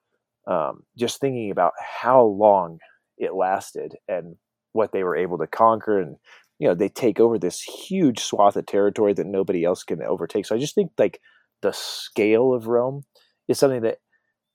[0.47, 2.79] Um, just thinking about how long
[3.19, 4.37] it lasted and
[4.73, 6.17] what they were able to conquer and
[6.59, 10.47] you know they take over this huge swath of territory that nobody else can overtake
[10.47, 11.21] so i just think like
[11.63, 13.05] the scale of rome
[13.49, 13.99] is something that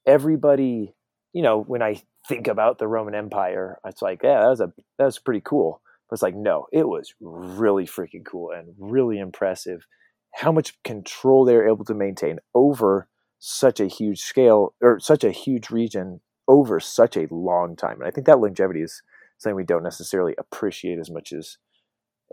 [0.05, 0.93] everybody
[1.33, 4.71] you know when i think about the roman empire it's like yeah that was a
[4.97, 9.17] that was pretty cool but it's like no it was really freaking cool and really
[9.17, 9.85] impressive
[10.33, 13.07] how much control they were able to maintain over
[13.39, 17.99] such a huge scale or such a huge region over such a long time.
[17.99, 19.01] And I think that longevity is
[19.37, 21.57] something we don't necessarily appreciate as much as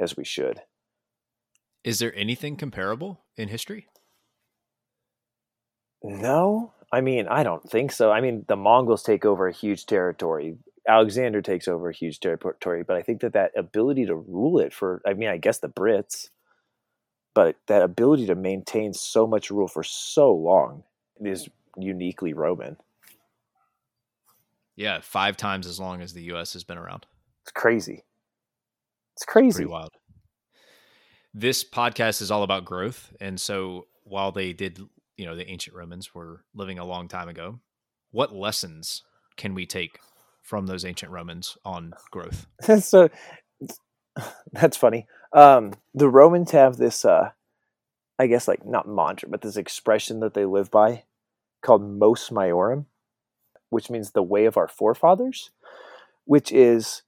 [0.00, 0.62] as we should.
[1.84, 3.86] Is there anything comparable in history?
[6.02, 8.10] No, I mean, I don't think so.
[8.10, 10.56] I mean, the Mongols take over a huge territory.
[10.88, 14.72] Alexander takes over a huge territory, but I think that that ability to rule it
[14.72, 16.30] for, I mean, I guess the Brits,
[17.34, 20.84] but that ability to maintain so much rule for so long
[21.20, 22.76] is uniquely Roman.
[24.76, 26.52] Yeah, five times as long as the U.S.
[26.54, 27.04] has been around.
[27.42, 28.04] It's crazy.
[29.18, 29.56] It's crazy.
[29.56, 29.90] Pretty wild.
[31.34, 34.78] This podcast is all about growth, and so while they did,
[35.16, 37.58] you know, the ancient Romans were living a long time ago,
[38.12, 39.02] what lessons
[39.36, 39.98] can we take
[40.40, 42.46] from those ancient Romans on growth?
[42.80, 43.08] so
[44.52, 45.08] that's funny.
[45.32, 47.30] Um, the Romans have this, uh,
[48.20, 51.02] I guess, like not mantra, but this expression that they live by
[51.60, 52.84] called "mos maiorum,"
[53.70, 55.50] which means the way of our forefathers,
[56.24, 57.02] which is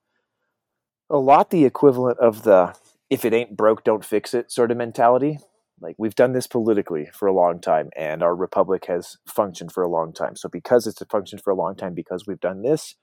[1.10, 2.74] a lot the equivalent of the
[3.10, 5.38] "if it ain't broke, don't fix it" sort of mentality.
[5.80, 9.82] Like we've done this politically for a long time, and our republic has functioned for
[9.82, 10.36] a long time.
[10.36, 12.96] So because it's functioned for a long time, because we've done this,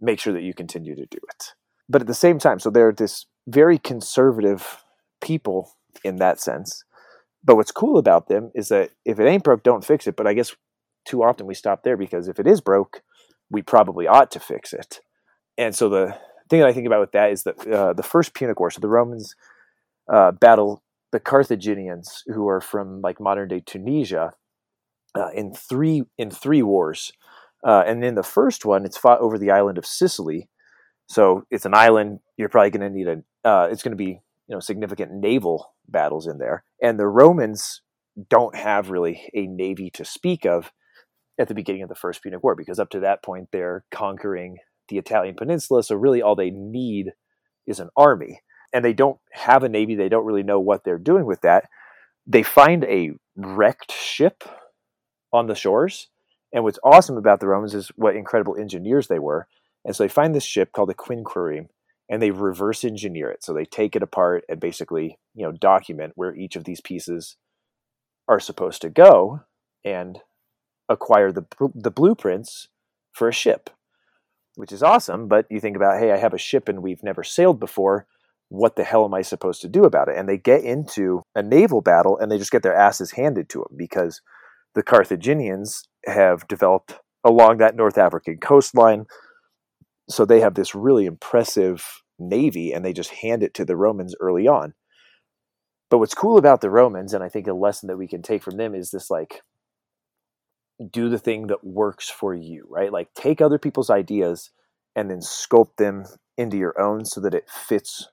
[0.00, 1.54] make sure that you continue to do it
[1.92, 4.82] but at the same time, so they're this very conservative
[5.20, 6.84] people in that sense.
[7.44, 10.16] But what's cool about them is that if it ain't broke, don't fix it.
[10.16, 10.54] But I guess
[11.04, 13.02] too often we stop there because if it is broke,
[13.50, 15.00] we probably ought to fix it.
[15.58, 16.16] And so the
[16.48, 18.80] thing that I think about with that is that uh, the first Punic War, so
[18.80, 19.34] the Romans
[20.12, 20.82] uh, battle
[21.12, 24.32] the Carthaginians, who are from like modern day Tunisia,
[25.14, 27.12] uh, in three in three wars.
[27.64, 30.48] Uh, and in the first one, it's fought over the island of Sicily,
[31.06, 32.18] so it's an island.
[32.36, 33.48] You're probably going to need a.
[33.48, 37.82] Uh, it's going to be you know significant naval battles in there, and the Romans
[38.28, 40.72] don't have really a navy to speak of
[41.38, 44.58] at the beginning of the First Punic War because up to that point they're conquering
[44.92, 45.82] the Italian peninsula.
[45.82, 47.12] So really, all they need
[47.66, 49.94] is an army, and they don't have a navy.
[49.94, 51.68] They don't really know what they're doing with that.
[52.26, 54.44] They find a wrecked ship
[55.32, 56.08] on the shores.
[56.52, 59.48] And what's awesome about the Romans is what incredible engineers they were.
[59.84, 61.68] And so they find this ship called the Quinquereme
[62.08, 63.42] and they reverse engineer it.
[63.42, 67.36] So they take it apart and basically, you know, document where each of these pieces
[68.28, 69.40] are supposed to go
[69.84, 70.20] and
[70.88, 72.68] acquire the the blueprints
[73.12, 73.70] for a ship,
[74.56, 75.28] which is awesome.
[75.28, 78.06] But you think about, hey, I have a ship and we've never sailed before.
[78.48, 80.16] What the hell am I supposed to do about it?
[80.16, 83.58] And they get into a naval battle and they just get their asses handed to
[83.58, 84.20] them because
[84.74, 89.06] the Carthaginians have developed along that North African coastline.
[90.08, 91.84] So they have this really impressive
[92.18, 94.74] navy and they just hand it to the Romans early on.
[95.90, 98.42] But what's cool about the Romans, and I think a lesson that we can take
[98.42, 99.42] from them is this like,
[100.90, 102.92] do the thing that works for you, right?
[102.92, 104.50] Like, take other people's ideas
[104.96, 106.04] and then scope them
[106.36, 108.08] into your own so that it fits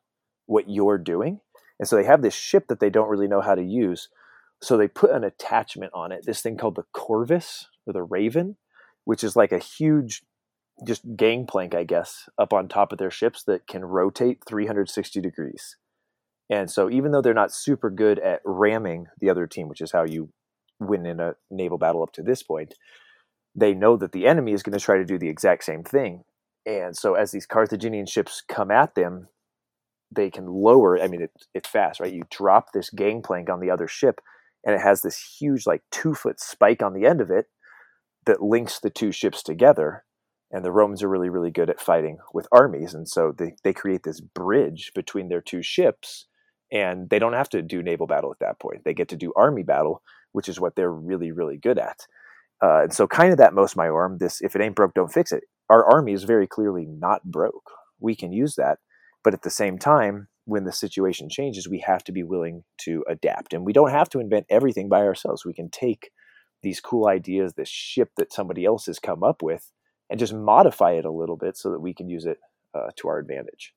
[0.46, 1.40] what you're doing.
[1.80, 4.10] And so they have this ship that they don't really know how to use.
[4.62, 8.58] So they put an attachment on it, this thing called the Corvus or the Raven,
[9.06, 10.24] which is like a huge
[10.86, 15.78] just gangplank, I guess, up on top of their ships that can rotate 360 degrees.
[16.50, 19.92] And so even though they're not super good at ramming the other team, which is
[19.92, 20.30] how you
[20.80, 22.76] win in a naval battle up to this point,
[23.56, 26.24] they know that the enemy is going to try to do the exact same thing.
[26.66, 29.28] And so as these Carthaginian ships come at them,
[30.12, 32.14] they can lower, I mean, it, fast, right?
[32.14, 34.22] You drop this gangplank on the other ship,
[34.64, 37.46] and it has this huge, like two foot spike on the end of it
[38.26, 40.04] that links the two ships together
[40.52, 42.94] and the Romans are really, really good at fighting with armies.
[42.94, 46.26] And so they, they create this bridge between their two ships,
[46.72, 48.84] and they don't have to do naval battle at that point.
[48.84, 50.02] They get to do army battle,
[50.32, 52.06] which is what they're really, really good at.
[52.62, 55.32] Uh, and so, kind of that mos maiorum, this if it ain't broke, don't fix
[55.32, 55.44] it.
[55.70, 57.72] Our army is very clearly not broke.
[58.00, 58.80] We can use that.
[59.24, 63.04] But at the same time, when the situation changes, we have to be willing to
[63.08, 63.54] adapt.
[63.54, 65.46] And we don't have to invent everything by ourselves.
[65.46, 66.10] We can take
[66.64, 69.72] these cool ideas, this ship that somebody else has come up with,
[70.10, 72.38] and just modify it a little bit so that we can use it
[72.74, 73.74] uh, to our advantage.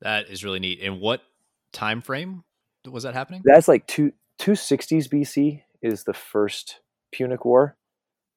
[0.00, 0.80] That is really neat.
[0.82, 1.22] And what
[1.72, 2.44] time frame
[2.88, 3.42] was that happening?
[3.44, 4.12] That's like two
[4.42, 6.80] two sixties BC is the first
[7.12, 7.76] Punic War.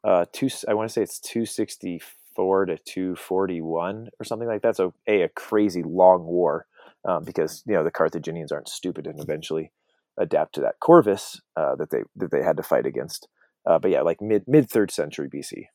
[0.03, 1.99] Uh, two I want to say it's two sixty
[2.35, 4.75] four to two forty one or something like that.
[4.75, 6.67] So a a crazy long war
[7.05, 9.71] um, because you know the Carthaginians aren't stupid and eventually
[10.15, 13.27] adapt to that Corvus uh, that they that they had to fight against.
[13.65, 15.69] Uh, but yeah, like mid mid third century BC.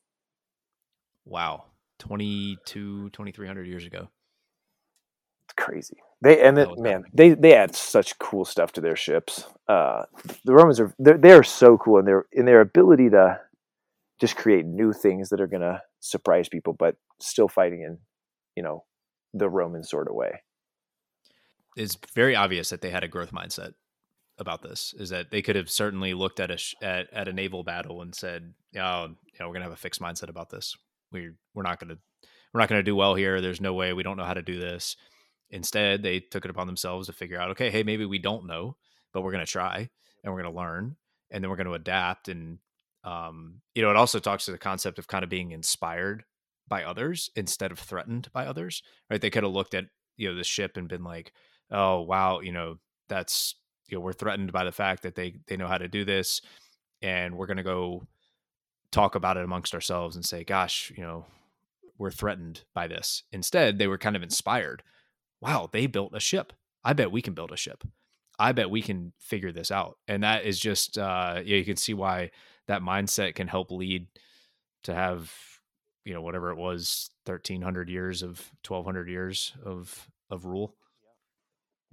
[1.25, 1.65] Wow.
[1.99, 4.07] 22, 2300 years ago.
[5.57, 5.97] Crazy.
[6.21, 9.45] They and it, man, they they add such cool stuff to their ships.
[9.67, 10.03] Uh,
[10.45, 13.39] the Romans are they're, they're so cool in their in their ability to
[14.19, 17.97] just create new things that are going to surprise people, but still fighting in
[18.55, 18.83] you know
[19.33, 20.41] the Roman sort of way.
[21.75, 23.73] It's very obvious that they had a growth mindset
[24.37, 24.93] about this.
[24.97, 28.13] Is that they could have certainly looked at a at, at a naval battle and
[28.13, 30.75] said, "Oh, you know, we're going to have a fixed mindset about this
[31.11, 31.97] we we're not going to
[32.53, 33.39] we're not going to do well here.
[33.39, 34.97] There's no way we don't know how to do this.
[35.51, 38.75] Instead, they took it upon themselves to figure out, okay, hey, maybe we don't know,
[39.13, 39.89] but we're going to try
[40.23, 40.95] and we're going to learn
[41.29, 42.29] and then we're going to adapt.
[42.29, 42.59] And,
[43.03, 46.23] um, you know, it also talks to the concept of kind of being inspired
[46.67, 49.19] by others instead of threatened by others, right?
[49.19, 49.85] They could have looked at,
[50.17, 51.33] you know, the ship and been like,
[51.69, 52.77] oh, wow, you know,
[53.09, 53.55] that's,
[53.89, 56.41] you know, we're threatened by the fact that they, they know how to do this
[57.01, 58.07] and we're going to go
[58.91, 61.25] talk about it amongst ourselves and say, gosh, you know,
[61.97, 63.23] we're threatened by this.
[63.31, 64.83] Instead, they were kind of inspired.
[65.41, 66.53] Wow, they built a ship.
[66.83, 67.83] I bet we can build a ship.
[68.39, 69.97] I bet we can figure this out.
[70.07, 72.31] And that is just, uh, yeah, you can see why
[72.67, 74.07] that mindset can help lead
[74.83, 75.31] to have,
[76.05, 80.75] you know, whatever it was, 1300 years of 1200 years of, of rule.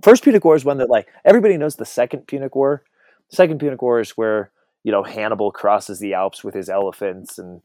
[0.03, 2.84] First Punic War is one that like everybody knows the second Punic War.
[3.30, 4.53] Second Punic War is where
[4.84, 7.62] you know Hannibal crosses the Alps with his elephants and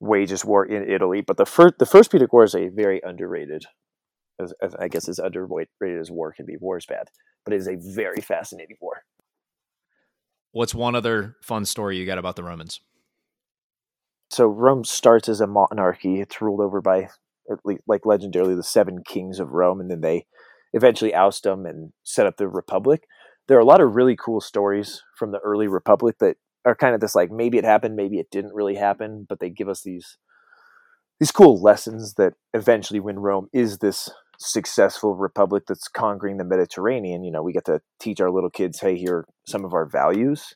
[0.00, 1.20] wages war in Italy.
[1.20, 3.66] But the first the first Punic War is a very underrated,
[4.40, 6.56] as, as I guess as underrated as war can be.
[6.58, 7.08] War is bad,
[7.44, 9.02] but it is a very fascinating war.
[10.52, 12.80] What's one other fun story you got about the Romans?
[14.30, 16.20] So Rome starts as a monarchy.
[16.20, 17.08] It's ruled over by
[17.86, 20.26] like legendarily the seven kings of Rome, and then they
[20.72, 23.04] eventually oust them and set up the republic.
[23.48, 26.94] There are a lot of really cool stories from the early republic that are kind
[26.94, 29.82] of this like maybe it happened, maybe it didn't really happen, but they give us
[29.82, 30.18] these
[31.20, 37.24] these cool lessons that eventually when Rome is this successful republic that's conquering the Mediterranean,
[37.24, 39.86] you know, we get to teach our little kids, hey, here are some of our
[39.86, 40.54] values.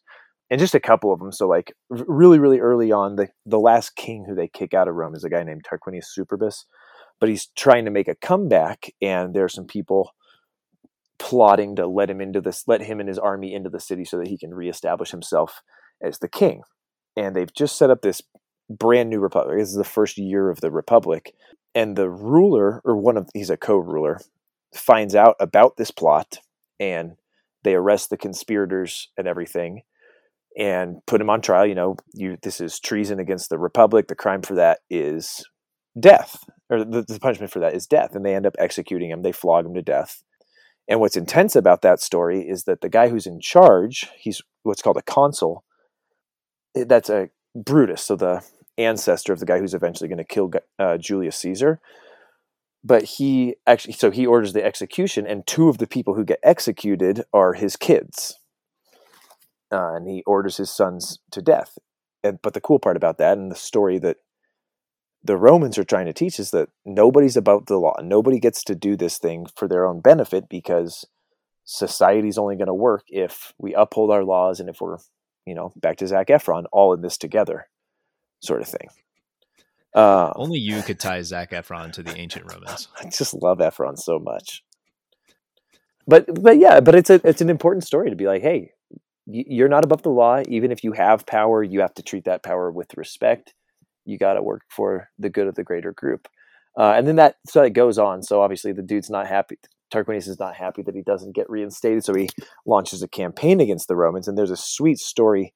[0.50, 1.30] And just a couple of them.
[1.30, 4.96] So like really, really early on, the, the last king who they kick out of
[4.96, 6.64] Rome is a guy named Tarquinius Superbus,
[7.20, 10.10] but he's trying to make a comeback and there are some people
[11.20, 14.18] plotting to let him into this, let him and his army into the city so
[14.18, 15.60] that he can reestablish himself
[16.02, 16.62] as the king.
[17.16, 18.22] and they've just set up this
[18.68, 19.58] brand new republic.
[19.58, 21.34] This is the first year of the republic,
[21.74, 24.20] and the ruler, or one of he's a co-ruler,
[24.74, 26.38] finds out about this plot,
[26.78, 27.16] and
[27.62, 29.82] they arrest the conspirators and everything,
[30.58, 31.66] and put him on trial.
[31.66, 34.08] You know, you this is treason against the republic.
[34.08, 35.46] The crime for that is
[35.98, 39.22] death, or the, the punishment for that is death, and they end up executing him.
[39.22, 40.22] They flog him to death.
[40.88, 44.82] And what's intense about that story is that the guy who's in charge, he's what's
[44.82, 45.64] called a consul.
[46.76, 48.44] Eh, that's a Brutus, so the
[48.84, 51.80] ancestor of the guy who's eventually going to kill uh, Julius Caesar.
[52.82, 56.40] But he actually, so he orders the execution, and two of the people who get
[56.42, 58.38] executed are his kids.
[59.72, 61.78] Uh, and he orders his sons to death.
[62.24, 64.16] And but the cool part about that, and the story that
[65.22, 67.94] the Romans are trying to teach is that nobody's above the law.
[68.02, 71.04] Nobody gets to do this thing for their own benefit because
[71.64, 74.96] society's only going to work if we uphold our laws and if we're,
[75.46, 77.66] you know, back to Zac Efron, all in this together
[78.40, 78.88] sort of thing.
[79.94, 82.88] Uh, Only you could tie Zac Efron to the ancient Romans.
[83.00, 84.62] I just love Efron so much.
[86.06, 88.72] But but yeah, but it's a it's an important story to be like, hey,
[89.26, 90.42] you're not above the law.
[90.48, 93.54] Even if you have power, you have to treat that power with respect.
[94.04, 96.28] You got to work for the good of the greater group.
[96.78, 98.22] Uh, and then that so it goes on.
[98.22, 99.58] So obviously the dude's not happy.
[99.92, 102.28] Tarquinius is not happy that he doesn't get reinstated, so he
[102.64, 104.28] launches a campaign against the Romans.
[104.28, 105.52] And there's a sweet story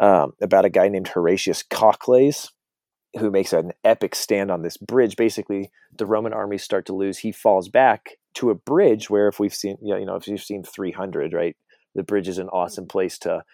[0.00, 2.52] um, about a guy named Horatius Cocles,
[3.18, 5.16] who makes an epic stand on this bridge.
[5.16, 7.18] Basically, the Roman armies start to lose.
[7.18, 10.64] He falls back to a bridge where, if we've seen, you know, if you've seen
[10.64, 11.56] 300, right,
[11.94, 13.44] the bridge is an awesome place to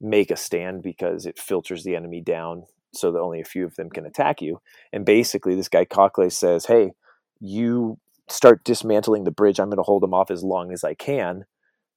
[0.00, 3.76] make a stand because it filters the enemy down so that only a few of
[3.76, 4.60] them can attack you.
[4.92, 6.92] And basically, this guy Cocles says, "Hey,
[7.40, 9.60] you start dismantling the bridge.
[9.60, 11.44] I'm going to hold them off as long as I can."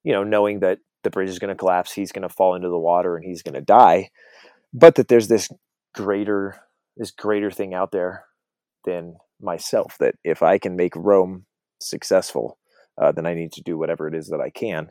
[0.04, 2.68] You know, knowing that the bridge is going to collapse, he's going to fall into
[2.68, 4.10] the water, and he's going to die.
[4.74, 5.50] But that there's this
[5.96, 6.60] greater
[6.98, 8.26] this greater thing out there
[8.86, 9.96] than myself.
[10.00, 11.46] That if I can make Rome
[11.80, 12.58] successful,
[13.02, 14.90] uh, then I need to do whatever it is that I can.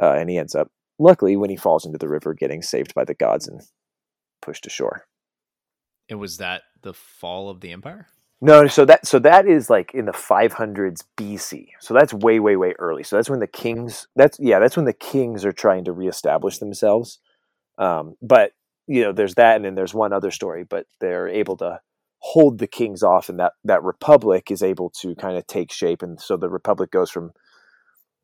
[0.00, 3.04] Uh, and he ends up, luckily, when he falls into the river, getting saved by
[3.04, 3.60] the gods and
[4.40, 5.04] pushed ashore.
[6.08, 8.06] And was that the fall of the empire?
[8.40, 11.68] No, so that so that is like in the 500s BC.
[11.80, 13.02] So that's way way way early.
[13.02, 16.58] So that's when the kings that's yeah, that's when the kings are trying to reestablish
[16.58, 17.18] themselves.
[17.78, 18.52] Um, but
[18.86, 21.80] you know, there's that and then there's one other story, but they're able to
[22.20, 26.02] hold the kings off and that that republic is able to kind of take shape
[26.02, 27.30] and so the republic goes from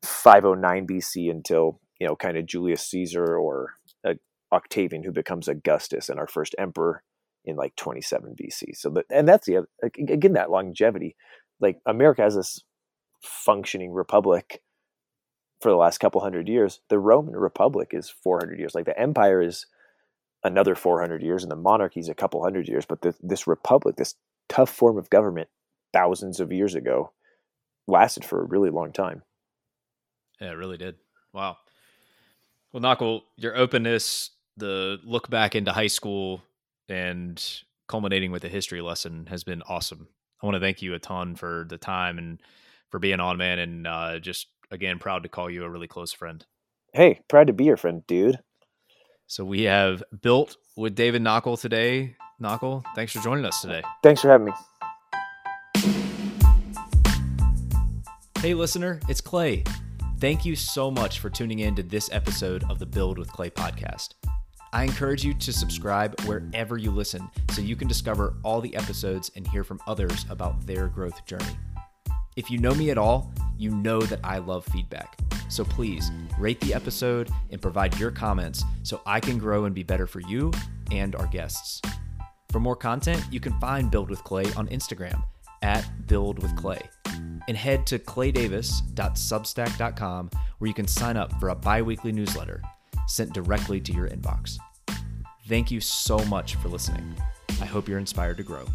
[0.03, 3.75] 509 BC until, you know, kind of Julius Caesar or
[4.07, 4.13] uh,
[4.53, 7.03] Octavian who becomes Augustus and our first emperor
[7.45, 8.75] in like 27 BC.
[8.75, 11.15] So, but, and that's the again that longevity.
[11.59, 12.61] Like America has this
[13.21, 14.61] functioning republic
[15.61, 16.81] for the last couple hundred years.
[16.89, 18.75] The Roman Republic is 400 years.
[18.75, 19.65] Like the empire is
[20.43, 22.85] another 400 years, and the monarchy is a couple hundred years.
[22.85, 24.15] But the, this republic, this
[24.49, 25.49] tough form of government,
[25.93, 27.11] thousands of years ago,
[27.87, 29.23] lasted for a really long time.
[30.39, 30.95] Yeah, it really did.
[31.33, 31.57] Wow.
[32.71, 36.43] Well, Knuckle, your openness, the look back into high school,
[36.89, 40.07] and culminating with a history lesson has been awesome.
[40.41, 42.41] I want to thank you a ton for the time and
[42.89, 46.13] for being on, man, and uh, just again proud to call you a really close
[46.13, 46.45] friend.
[46.93, 48.39] Hey, proud to be your friend, dude.
[49.27, 52.15] So we have built with David Knoeckel today.
[52.41, 53.81] Knoeckel, thanks for joining us today.
[54.03, 54.51] Thanks for having me.
[58.39, 59.63] Hey, listener, it's Clay.
[60.19, 63.49] Thank you so much for tuning in to this episode of the Build with Clay
[63.49, 64.09] podcast.
[64.73, 69.31] I encourage you to subscribe wherever you listen so you can discover all the episodes
[69.35, 71.57] and hear from others about their growth journey.
[72.35, 75.17] If you know me at all, you know that I love feedback.
[75.47, 79.83] So please rate the episode and provide your comments so I can grow and be
[79.83, 80.51] better for you
[80.91, 81.81] and our guests.
[82.51, 85.23] For more content, you can find Build with Clay on Instagram
[85.61, 86.81] at Build with Clay
[87.47, 92.61] and head to claydavis.substack.com where you can sign up for a bi weekly newsletter
[93.07, 94.57] sent directly to your inbox.
[95.47, 97.15] Thank you so much for listening.
[97.61, 98.65] I hope you're inspired to grow.